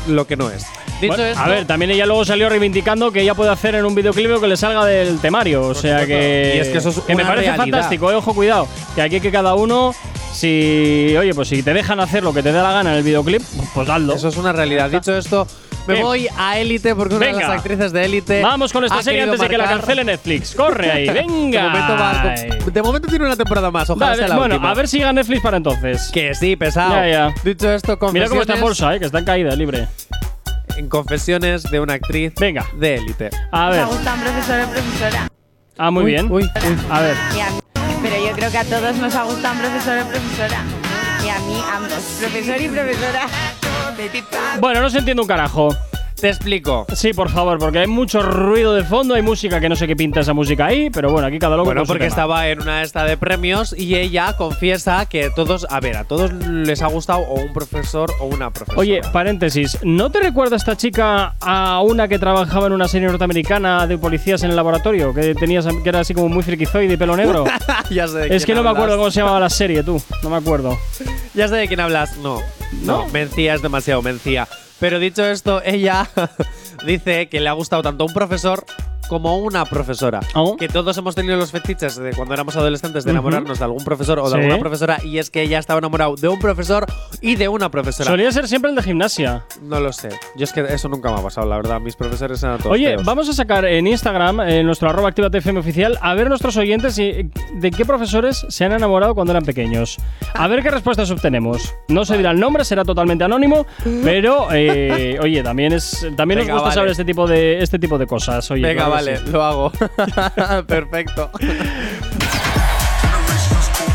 [0.08, 0.66] lo que no es.
[1.02, 3.86] Dicho Bueno, esto, a ver, también ella luego salió reivindicando que ella puede hacer en
[3.86, 5.68] un videoclip lo que le salga del temario.
[5.68, 6.54] O sea que.
[6.56, 7.56] Y es que eso es me una parece realidad.
[7.56, 8.68] fantástico, eh, ojo, cuidado.
[8.96, 9.94] Que aquí que cada uno.
[10.34, 11.16] Si.
[11.18, 13.42] Oye, pues si te dejan hacer lo que te dé la gana en el videoclip,
[13.74, 14.14] pues hazlo.
[14.14, 14.90] eso es una realidad.
[14.90, 15.48] Dicho esto,
[15.96, 18.42] me voy a Élite porque una de las actrices de Élite.
[18.42, 20.56] Vamos con esta serie antes de que la cancele Netflix.
[20.56, 21.62] Corre ahí, venga.
[21.64, 22.36] De momento, va-
[22.72, 23.90] de momento tiene una temporada más.
[23.90, 24.72] Ojalá Dale, sea la bueno, última.
[24.72, 26.10] a ver si llega Netflix para entonces.
[26.14, 26.96] Que sí, pesado.
[26.96, 27.34] Ya, ya.
[27.44, 29.88] Dicho esto, Mira cómo está en bolsa, eh, que está en caída libre.
[30.78, 32.66] en confesiones de una actriz Venga.
[32.78, 33.30] de élite.
[33.52, 33.86] A Me ver.
[33.88, 35.28] gustan profesor o profesora.
[35.78, 36.32] Ah, muy Uy, bien.
[36.32, 36.78] uy, uy.
[36.90, 37.16] A ver.
[37.36, 37.60] Y a mí-
[38.02, 40.64] pero yo creo que a todos nos ha gustado profesor o profesora.
[41.26, 43.28] Y a mí ambos, profesor y profesora.
[44.60, 45.70] Bueno, no se entiende un carajo.
[46.22, 46.86] Te explico.
[46.94, 49.96] Sí, por favor, porque hay mucho ruido de fondo, hay música que no sé qué
[49.96, 52.10] pinta esa música ahí, pero bueno, aquí cada loco Bueno, con su porque tema.
[52.10, 56.34] estaba en una esta de premios y ella confiesa que todos, a ver, a todos
[56.34, 58.80] les ha gustado o un profesor o una profesora.
[58.82, 63.88] Oye, paréntesis, ¿no te recuerda esta chica a una que trabajaba en una serie norteamericana
[63.88, 65.14] de policías en el laboratorio?
[65.14, 67.46] Que tenías, que era así como muy frikizoide y pelo negro.
[67.92, 68.82] ya sé de es que quién no me hablas.
[68.84, 70.02] acuerdo cómo se llamaba la serie, tú.
[70.22, 70.78] No me acuerdo.
[71.34, 72.18] Ya sé de quién hablas.
[72.18, 72.42] No,
[72.84, 74.50] no, Mencía es demasiado Mencía.
[74.80, 76.10] Pero dicho esto, ella
[76.86, 78.66] dice que le ha gustado tanto un profesor
[79.10, 80.22] como una profesora.
[80.36, 80.56] Oh.
[80.56, 84.20] Que todos hemos tenido los fetiches de cuando éramos adolescentes de enamorarnos de algún profesor
[84.20, 84.36] o de Sí.
[84.38, 86.86] alguna profesora y es que ella estaba enamorado de un profesor
[87.22, 88.10] y de una profesora.
[88.10, 89.44] Solía ser siempre el de gimnasia.
[89.62, 90.10] No lo sé.
[90.38, 91.80] Yo es que eso nunca me ha pasado, la verdad.
[91.82, 93.04] Mis profesores eran todos Oye, feos.
[93.04, 97.30] vamos a sacar en Instagram, en nuestro arroba activatfm oficial, a ver nuestros oyentes y-
[97.56, 99.98] de qué profesores se han enamorado cuando eran pequeños.
[100.36, 101.74] A ver qué respuestas obtenemos.
[101.88, 103.66] No se dirá el nombre, será totalmente anónimo,
[104.04, 106.74] pero eh, oye, también es también Venga, nos gusta vale.
[106.76, 108.50] saber este tipo de este tipo de cosas.
[108.52, 109.72] Oye, Venga, que vale, lo hago.
[110.68, 111.32] Perfecto.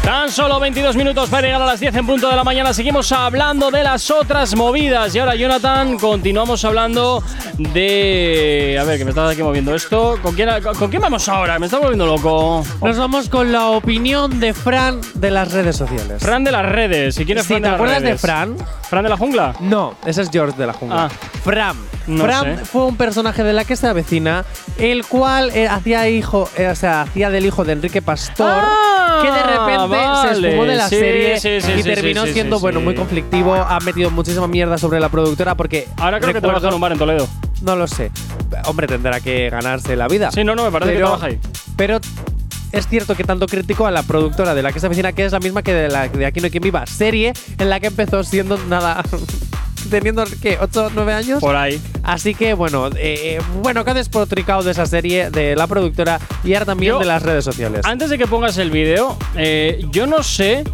[0.02, 2.74] Tan solo 22 minutos para llegar a las 10 en punto de la mañana.
[2.74, 5.14] Seguimos hablando de las otras movidas.
[5.14, 7.22] Y ahora, Jonathan, continuamos hablando
[7.72, 8.78] de.
[8.78, 10.18] A ver, que me estás aquí moviendo esto.
[10.22, 11.58] ¿Con quién, con quién vamos ahora?
[11.58, 12.62] Me está volviendo loco.
[12.82, 16.22] Nos vamos con la opinión de Fran de las redes sociales.
[16.22, 17.18] Fran de las redes.
[17.18, 18.18] ¿Y quién es Sí, Fran ¿te de las acuerdas de?
[18.18, 18.56] Fran?
[18.82, 19.54] ¿Fran de la jungla?
[19.60, 21.04] No, ese es George de la jungla.
[21.06, 21.08] Ah.
[21.42, 21.76] Fran.
[22.06, 22.64] No Fran sé.
[22.64, 24.44] fue un personaje de la que se avecina,
[24.78, 29.20] el cual eh, hacía hijo, eh, o sea, hacía del hijo de Enrique Pastor, Ah,
[29.22, 29.96] que de repente
[30.40, 33.54] se esfumó de la Sí, serie sí, sí, y terminó siendo, bueno, muy conflictivo.
[33.54, 36.80] Ha metido muchísima mierda sobre la productora porque Ahora creo que recuerdo- trabaja en un
[36.80, 37.28] bar en Toledo.
[37.62, 38.10] No lo sé.
[38.66, 40.30] Hombre, tendrá que ganarse la vida.
[40.32, 41.38] Sí, no, no, me parece que Pero- trabaja ahí.
[41.76, 42.00] Pero
[42.72, 45.32] es cierto que tanto criticó a la productora de la que se avecina, que es
[45.32, 47.86] la misma que de la de Aquí no hay quien viva, serie en la que
[47.86, 49.02] empezó siendo nada.
[49.90, 50.58] teniendo, ¿qué?
[50.58, 51.40] ¿8, 9 años?
[51.40, 51.80] Por ahí.
[52.02, 56.52] Así que, bueno, eh, bueno, que ha despotricado de esa serie, de la productora y
[56.54, 57.80] ahora también Yo- de las redes sociales.
[57.84, 60.64] Antes de que pongas el vídeo, eh, yo no sé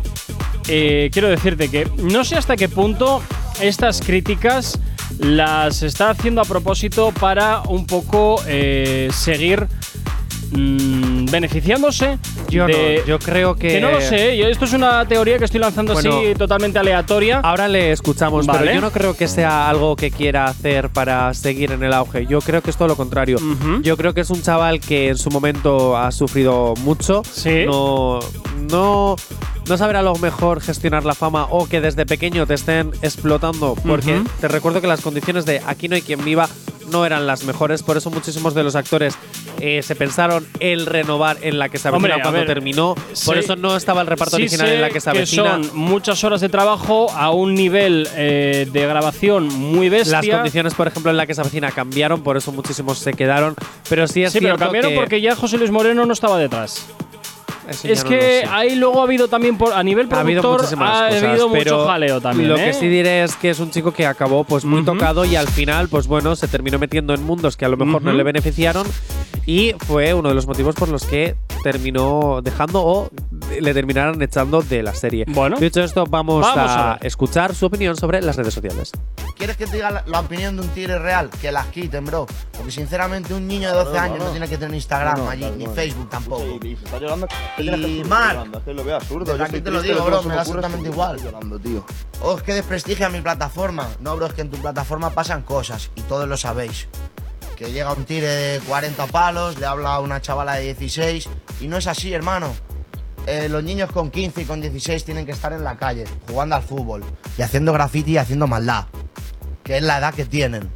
[0.69, 3.23] eh, quiero decirte que no sé hasta qué punto
[3.61, 4.79] estas críticas
[5.19, 9.67] las está haciendo a propósito para un poco eh, seguir
[10.53, 13.69] mm, beneficiándose Yo de- no, yo creo que.
[13.69, 16.79] que no lo sé, yo- esto es una teoría que estoy lanzando Bueno, así totalmente
[16.79, 17.41] aleatoria.
[17.41, 18.61] Ahora le escuchamos, Vale.
[18.61, 22.27] pero yo no creo que sea algo que quiera hacer para seguir en el auge.
[22.27, 23.39] Yo creo que es todo lo contrario.
[23.83, 27.23] Yo creo que es un chaval que en su momento ha sufrido mucho.
[27.31, 27.65] Sí.
[27.67, 28.19] No,
[28.71, 29.17] no,
[29.69, 33.75] no saber a lo mejor gestionar la fama o que desde pequeño te estén explotando.
[33.87, 36.49] Porque te recuerdo que las condiciones de Aquí no hay quien viva
[36.91, 37.83] no eran las mejores.
[37.85, 39.15] Por eso muchísimos de los actores
[39.61, 42.95] eh, se pensaron el renovar en la que se avecina cuando ver, terminó.
[42.95, 43.41] Por sí.
[43.41, 45.55] eso no estaba el reparto Sí original en la que se avecina.
[45.63, 50.21] son muchas horas de trabajo a un nivel eh, de grabación muy bestia.
[50.21, 53.55] Las condiciones, por ejemplo, en la que se avecina cambiaron, por eso muchísimos se quedaron.
[53.89, 56.87] Pero sí es sí, pero cambiaron que porque ya José Luis Moreno no estaba detrás.
[57.85, 61.09] Es que ahí luego ha habido también por, a nivel ha habido productor muchísimas ha
[61.09, 62.49] cosas, habido pero mucho jaleo también.
[62.49, 62.65] Lo ¿eh?
[62.65, 65.49] que sí diré es que es un chico que acabó pues muy tocado y al
[65.49, 68.87] final, pues bueno, se terminó metiendo en mundos que a lo mejor no le beneficiaron
[69.47, 73.11] y fue uno de los motivos por los que terminó dejando o
[73.61, 75.25] le terminaron echando de la serie.
[75.29, 75.59] Bueno.
[75.59, 78.93] Dicho esto, vamos, Vamos a, escuchar su opinión sobre las redes sociales.
[79.37, 81.31] ¿Quieres que te diga la, la opinión de un tigre real?
[81.41, 82.27] Que las quiten, bro.
[82.57, 84.31] Porque sinceramente un niño de 12 No, no, años no, no.
[84.31, 85.67] tiene que tener Instagram No, no, allí, claro, ni.
[85.67, 86.45] Facebook tampoco.
[86.63, 88.85] Está llorando, ¿qué Y que lo
[89.37, 91.23] Yo aquí te lo digo, bro, me da estoy igual.
[91.23, 91.85] llorando, tío.
[92.23, 93.89] O es que desprestigia mi plataforma.
[94.01, 96.89] No, bro, es que en tu plataforma pasan cosas y todos lo sabéis.
[97.57, 101.29] Que llega un tigre de 40 palos, le habla a una chavala de 16
[101.61, 102.53] y no es así, hermano.
[103.27, 106.57] Eh, los niños con 15 y con 16 tienen que estar en la calle, jugando
[106.57, 107.05] al fútbol
[107.37, 108.87] y haciendo graffiti y haciendo maldad.
[109.63, 110.71] Que es la edad que tienen.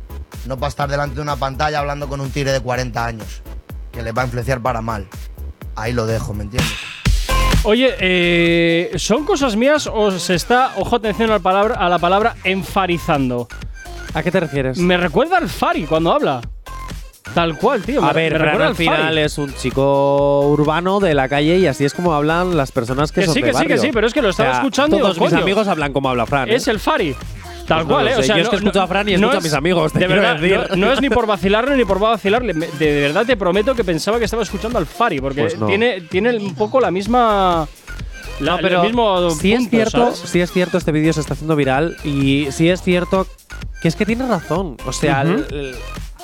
[0.47, 3.43] No para estar delante de una pantalla hablando con un tigre de 40 años.
[3.91, 5.09] Que les va a influenciar para mal.
[5.77, 6.72] Ahí lo dejo, ¿me entiendes?
[7.64, 11.99] Oye, eh, ¿son cosas mías o se está, ojo atención a la palabra, a la
[11.99, 13.49] palabra enfarizando?
[14.12, 14.79] ¿A qué te refieres?
[14.79, 16.41] Me recuerda al Fari cuando habla.
[17.33, 18.05] Tal cual, tío.
[18.05, 18.87] A me- ver, me Fran al Fari.
[18.89, 23.11] final es un chico urbano de la calle y así es como hablan las personas
[23.11, 24.97] que, Que son sí, de que sí, que sí, pero es que lo estaba escuchando
[24.97, 26.49] y Todos digo, mis coño, amigos hablan como habla Fran.
[26.51, 26.55] ¿eh?
[26.57, 27.16] Es el Fari.
[27.67, 28.17] Tal Pues cual, ¿eh?
[28.17, 30.07] O sea, Yo es que escucho a Fran y escucho a mis amigos, te de
[30.07, 30.61] verdad, decir.
[30.71, 32.53] No, no es ni por vacilarle ni por vacilarle.
[32.53, 35.67] De, de verdad te prometo que pensaba que estaba escuchando al Fari, porque Pues no.
[35.67, 37.67] tiene, tiene un poco la misma.
[38.41, 40.19] La, No, pero el mismo sí es cierto, ¿sabes?
[40.31, 43.27] sí es cierto, este vídeo se está haciendo viral y sí es cierto
[43.81, 44.77] que es que tiene razón.
[44.87, 45.75] O sea, el-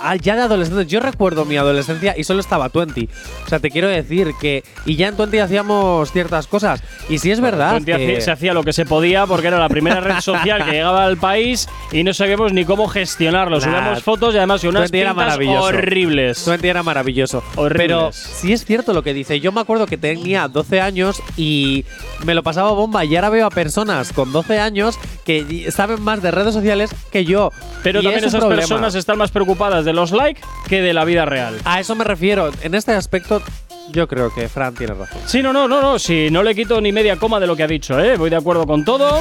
[0.00, 3.08] ah, ya de adolescente, yo recuerdo mi adolescencia y solo estaba 20.
[3.44, 7.30] O sea, te quiero decir que y ya en 20 hacíamos ciertas cosas y sí
[7.30, 7.70] es verdad.
[7.70, 10.64] Twenty que- hacía- se hacía lo que se podía porque era la primera red social
[10.64, 13.58] que llegaba al país y no sabíamos ni cómo gestionarlo.
[13.58, 15.38] Nah, Subíamos fotos y además unas pintas
[15.74, 16.44] horribles.
[16.44, 17.42] Twenty era maravilloso.
[17.56, 17.86] Horribles.
[17.86, 19.40] Pero sí es cierto lo que dice.
[19.40, 21.84] Yo me acuerdo que tenía 12 años y
[22.24, 23.04] me lo pasaba bomba.
[23.04, 27.24] Y ahora veo a personas con 12 años que saben más de redes sociales que
[27.24, 27.52] yo.
[27.82, 28.60] Pero Y también es esas problema.
[28.60, 31.58] personas están más preocupadas de los likes que de la vida real.
[31.64, 32.50] A eso me refiero.
[32.62, 33.42] En este aspecto,
[33.90, 35.18] yo creo que Fran tiene razón.
[35.26, 35.98] Sí, no, no, no, no.
[35.98, 38.16] Si no le quito ni media coma de lo que ha dicho, ¿eh?
[38.16, 39.20] Voy de acuerdo con todo.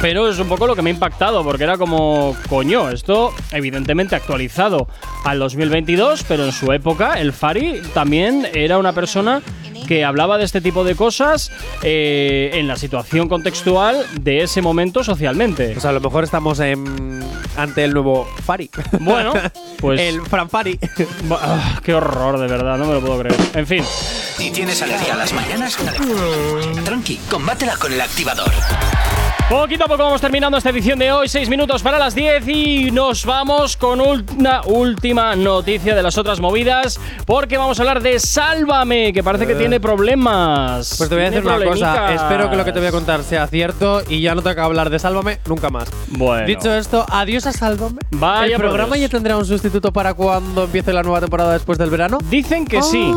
[0.00, 4.14] Pero es un poco lo que me ha impactado, porque era como, coño, esto evidentemente
[4.14, 4.86] actualizado
[5.24, 9.42] al 2022, pero en su época el Fari también era una persona
[9.90, 11.50] que hablaba de este tipo de cosas
[11.82, 15.70] eh, en la situación contextual de ese momento socialmente.
[15.72, 17.20] Pues a lo mejor estamos en-
[17.56, 18.70] ante el nuevo Fari.
[19.00, 19.32] Bueno,
[19.80, 20.00] pues.
[20.00, 20.78] el Fran Fari.
[21.32, 23.34] Ah, qué horror, de verdad, no me lo puedo creer.
[23.54, 23.82] En fin.
[24.36, 25.76] Si tienes alergia a las mañanas,
[26.84, 28.52] tranqui, combátela con el activador.
[29.50, 32.90] Poquito a poco vamos terminando esta edición de hoy, 6 minutos para las 10 y
[32.92, 38.20] nos vamos con una última noticia de las otras movidas porque vamos a hablar de
[38.20, 39.56] Sálvame, que parece que Eh.
[39.56, 40.94] tiene problemas.
[40.96, 42.14] Pues te voy a decir una cosa.
[42.14, 44.60] Espero que lo que te voy a contar sea cierto y ya no tengo que
[44.62, 45.90] hablar de Sálvame nunca más.
[46.06, 46.46] Bueno.
[46.46, 47.98] Dicho esto, adiós a Sálvame.
[48.12, 51.90] Vaya ¿El programa ya tendrá un sustituto para cuando empiece la nueva temporada después del
[51.90, 52.18] verano?
[52.30, 53.12] Dicen que sí.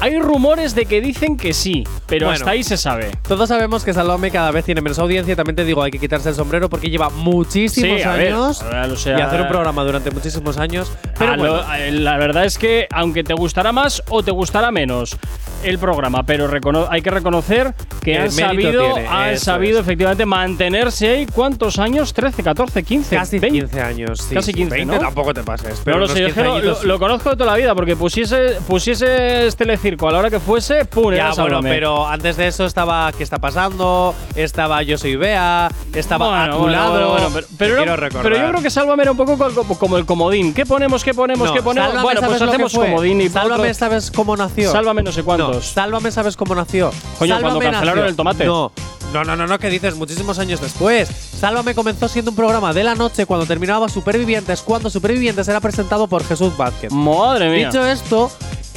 [0.00, 2.36] Hay rumores de que dicen que sí, pero Bueno.
[2.38, 3.10] hasta ahí se sabe.
[3.26, 5.34] Todos sabemos que Salome cada vez tiene menos audiencia.
[5.34, 8.62] También te digo, hay que quitarse el sombrero porque lleva muchísimos Sí, a ver, años
[8.62, 10.92] a ver, o sea- y hacer un programa durante muchísimos años.
[11.18, 14.70] Pero bueno, lo- eh, la verdad es que, aunque te gustará más o te gustará
[14.70, 15.16] menos
[15.64, 16.48] el programa, pero
[16.88, 19.84] hay que reconocer que El han sabido, tiene, han sabido es.
[19.84, 21.26] efectivamente mantenerse ahí.
[21.26, 22.14] ¿Cuántos años?
[22.14, 23.16] ¿13, 14, 15?
[23.16, 23.58] casi 20?
[23.66, 24.20] 15 años.
[24.20, 25.00] sí, Casi sí, 15, 20 ¿no?
[25.00, 25.80] tampoco te pases.
[25.84, 27.56] Pero no unos sé, yo es que 15 lo, lo- lo conozco de toda la
[27.56, 31.12] vida, porque pusiese, pusiese este telecirco a la hora que fuese, ¡pum!
[31.14, 31.70] Ya, bueno, Sálvame.
[31.70, 34.14] pero antes de eso estaba ¿Qué está pasando?
[34.34, 37.10] Estaba Yo soy Bea, estaba Bueno, a tu bueno, lado.
[37.12, 40.04] bueno, pero, pero no- pero yo creo que Sálvame era un poco co- como, el
[40.06, 40.52] comodín.
[40.52, 41.02] ¿Qué ponemos?
[41.04, 41.48] ¿Qué ponemos?
[41.48, 41.88] No, ¿Qué ponemos?
[41.88, 44.70] Sálvame, bueno, pues ¿sabes lo que hacemos comodín y Sálvame, otro- ¿sabes cómo nació?
[44.72, 45.56] Sálvame no sé cuántos.
[45.56, 46.90] No, Sálvame, ¿sabes cómo nació?
[47.18, 48.44] Coño, cuando cancelaron nació- el tomate.
[48.44, 48.72] No,
[49.12, 49.94] No, no, no, no, ¿qué dices?
[49.96, 51.08] Muchísimos años después.
[51.08, 56.06] Sálvame comenzó siendo un programa de la noche cuando terminaba Supervivientes, cuando Supervivientes era presentado
[56.08, 56.92] por Jesús Vázquez.
[56.92, 57.68] Madre mía.
[57.68, 58.30] Dicho esto,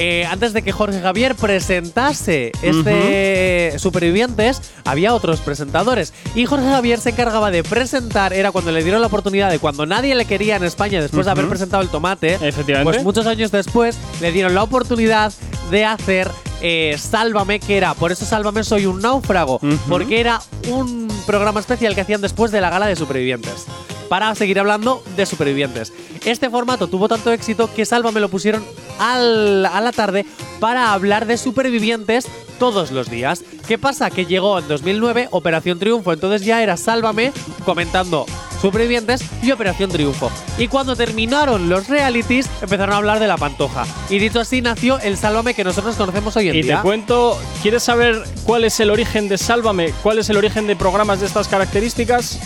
[0.04, 6.12] eh, antes de que Jorge Javier presentase este Supervivientes, había otros presentadores.
[6.34, 9.86] Y Jorge Javier se encargaba de presentar, era cuando le dieron la oportunidad de cuando
[9.86, 12.34] nadie le quería en España después de haber presentado el tomate.
[12.34, 12.82] Efectivamente.
[12.82, 15.32] Pues muchos años después le dieron la oportunidad
[15.70, 16.28] de hacer
[16.62, 20.40] eh, Sálvame, que era, por eso Sálvame soy un náufrago, porque era
[20.70, 23.66] un programa especial que hacían después de la gala de supervivientes.
[24.08, 25.92] Para seguir hablando de supervivientes.
[26.24, 28.62] Este formato tuvo tanto éxito que Sálvame lo pusieron
[28.98, 30.26] al- a la tarde
[30.60, 32.26] para hablar de supervivientes
[32.62, 33.42] todos los días.
[33.66, 34.08] ¿Qué pasa?
[34.08, 37.32] Que llegó en 2009 Operación Triunfo, entonces ya era Sálvame
[37.64, 38.24] comentando
[38.60, 40.30] Supervivientes y Operación Triunfo.
[40.58, 43.84] Y cuando terminaron los realities, empezaron a hablar de la pantoja.
[44.08, 46.82] Y dicho así, nació el Sálvame que nosotros conocemos hoy en Y te día.
[46.82, 49.92] cuento, ¿quieres saber cuál es el origen de Sálvame?
[50.04, 52.38] ¿Cuál es el origen de programas de estas características?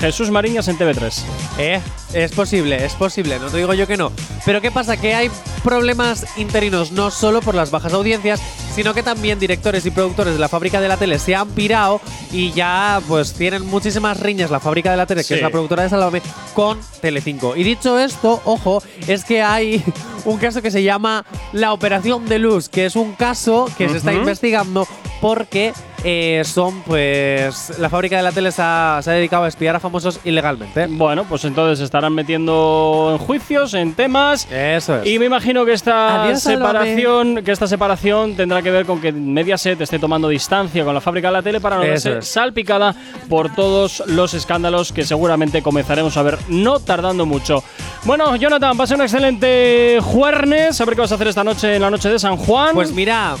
[0.00, 1.22] Jesús Mariñas en TV3.
[1.58, 1.80] Eh,
[2.14, 4.12] es posible, es posible, no te digo yo que no.
[4.44, 4.96] Pero ¿qué pasa?
[4.96, 5.30] Que hay
[5.62, 8.40] problemas interinos no solo por las bajas audiencias,
[8.74, 12.00] sino que también directores y productores de la fábrica de la tele se han pirado
[12.32, 15.28] y ya pues tienen muchísimas riñas la fábrica de la tele, Sí.
[15.28, 16.22] que es la productora de Sálvame,
[16.54, 17.56] con Telecinco.
[17.56, 19.82] Y dicho esto, ojo, es que hay
[20.24, 23.98] un caso que se llama la Operación de Luz, que es un caso que se
[23.98, 24.86] está investigando
[25.20, 25.72] porque
[26.04, 29.74] eh, son pues la fábrica de la tele se ha, se ha dedicado a espiar
[29.74, 30.86] a famosos ilegalmente.
[30.88, 34.46] Bueno, pues entonces se estarán metiendo en juicios, en temas.
[34.50, 35.06] Eso es.
[35.06, 39.12] Y me imagino que esta Adiós, separación, que esta separación tendrá que ver con que
[39.12, 42.28] Mediaset esté tomando distancia con la fábrica de la tele para no Eso es.
[42.28, 42.94] salpicada
[43.28, 47.64] por todos los escándalos que seguramente comenzaremos a ver no tardando mucho.
[48.04, 50.80] Bueno, Jonathan, pasa un excelente jueves.
[50.80, 52.74] A ver qué vas a hacer esta noche en la noche de San Juan.
[52.74, 53.36] Pues mira,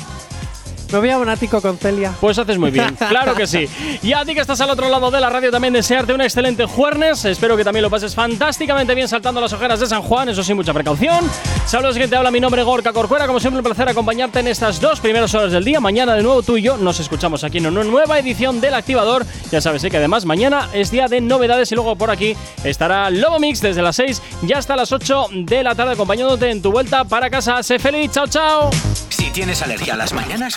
[0.94, 2.14] me voy a un ático con Celia.
[2.20, 3.68] Pues haces muy bien, claro que sí.
[4.00, 6.66] Y a ti que estás al otro lado de la radio también desearte un excelente
[6.66, 7.24] jueves.
[7.24, 10.54] Espero que también lo pases fantásticamente bien saltando las ojeras de San Juan, eso sí,
[10.54, 11.28] mucha precaución.
[11.66, 14.80] Saludos que te habla mi nombre Gorka Corcuera, como siempre un placer acompañarte en estas
[14.80, 15.80] dos primeras horas del día.
[15.80, 19.26] Mañana de nuevo tú y yo nos escuchamos aquí en una nueva edición del Activador.
[19.50, 19.90] Ya sabes ¿eh?
[19.90, 23.82] que además mañana es día de novedades y luego por aquí estará Lobo Mix desde
[23.82, 27.62] las 6 y hasta las 8 de la tarde acompañándote en tu vuelta para casa.
[27.64, 28.70] Sé feliz, chao chao.
[29.08, 30.56] Si tienes alergia a las mañanas,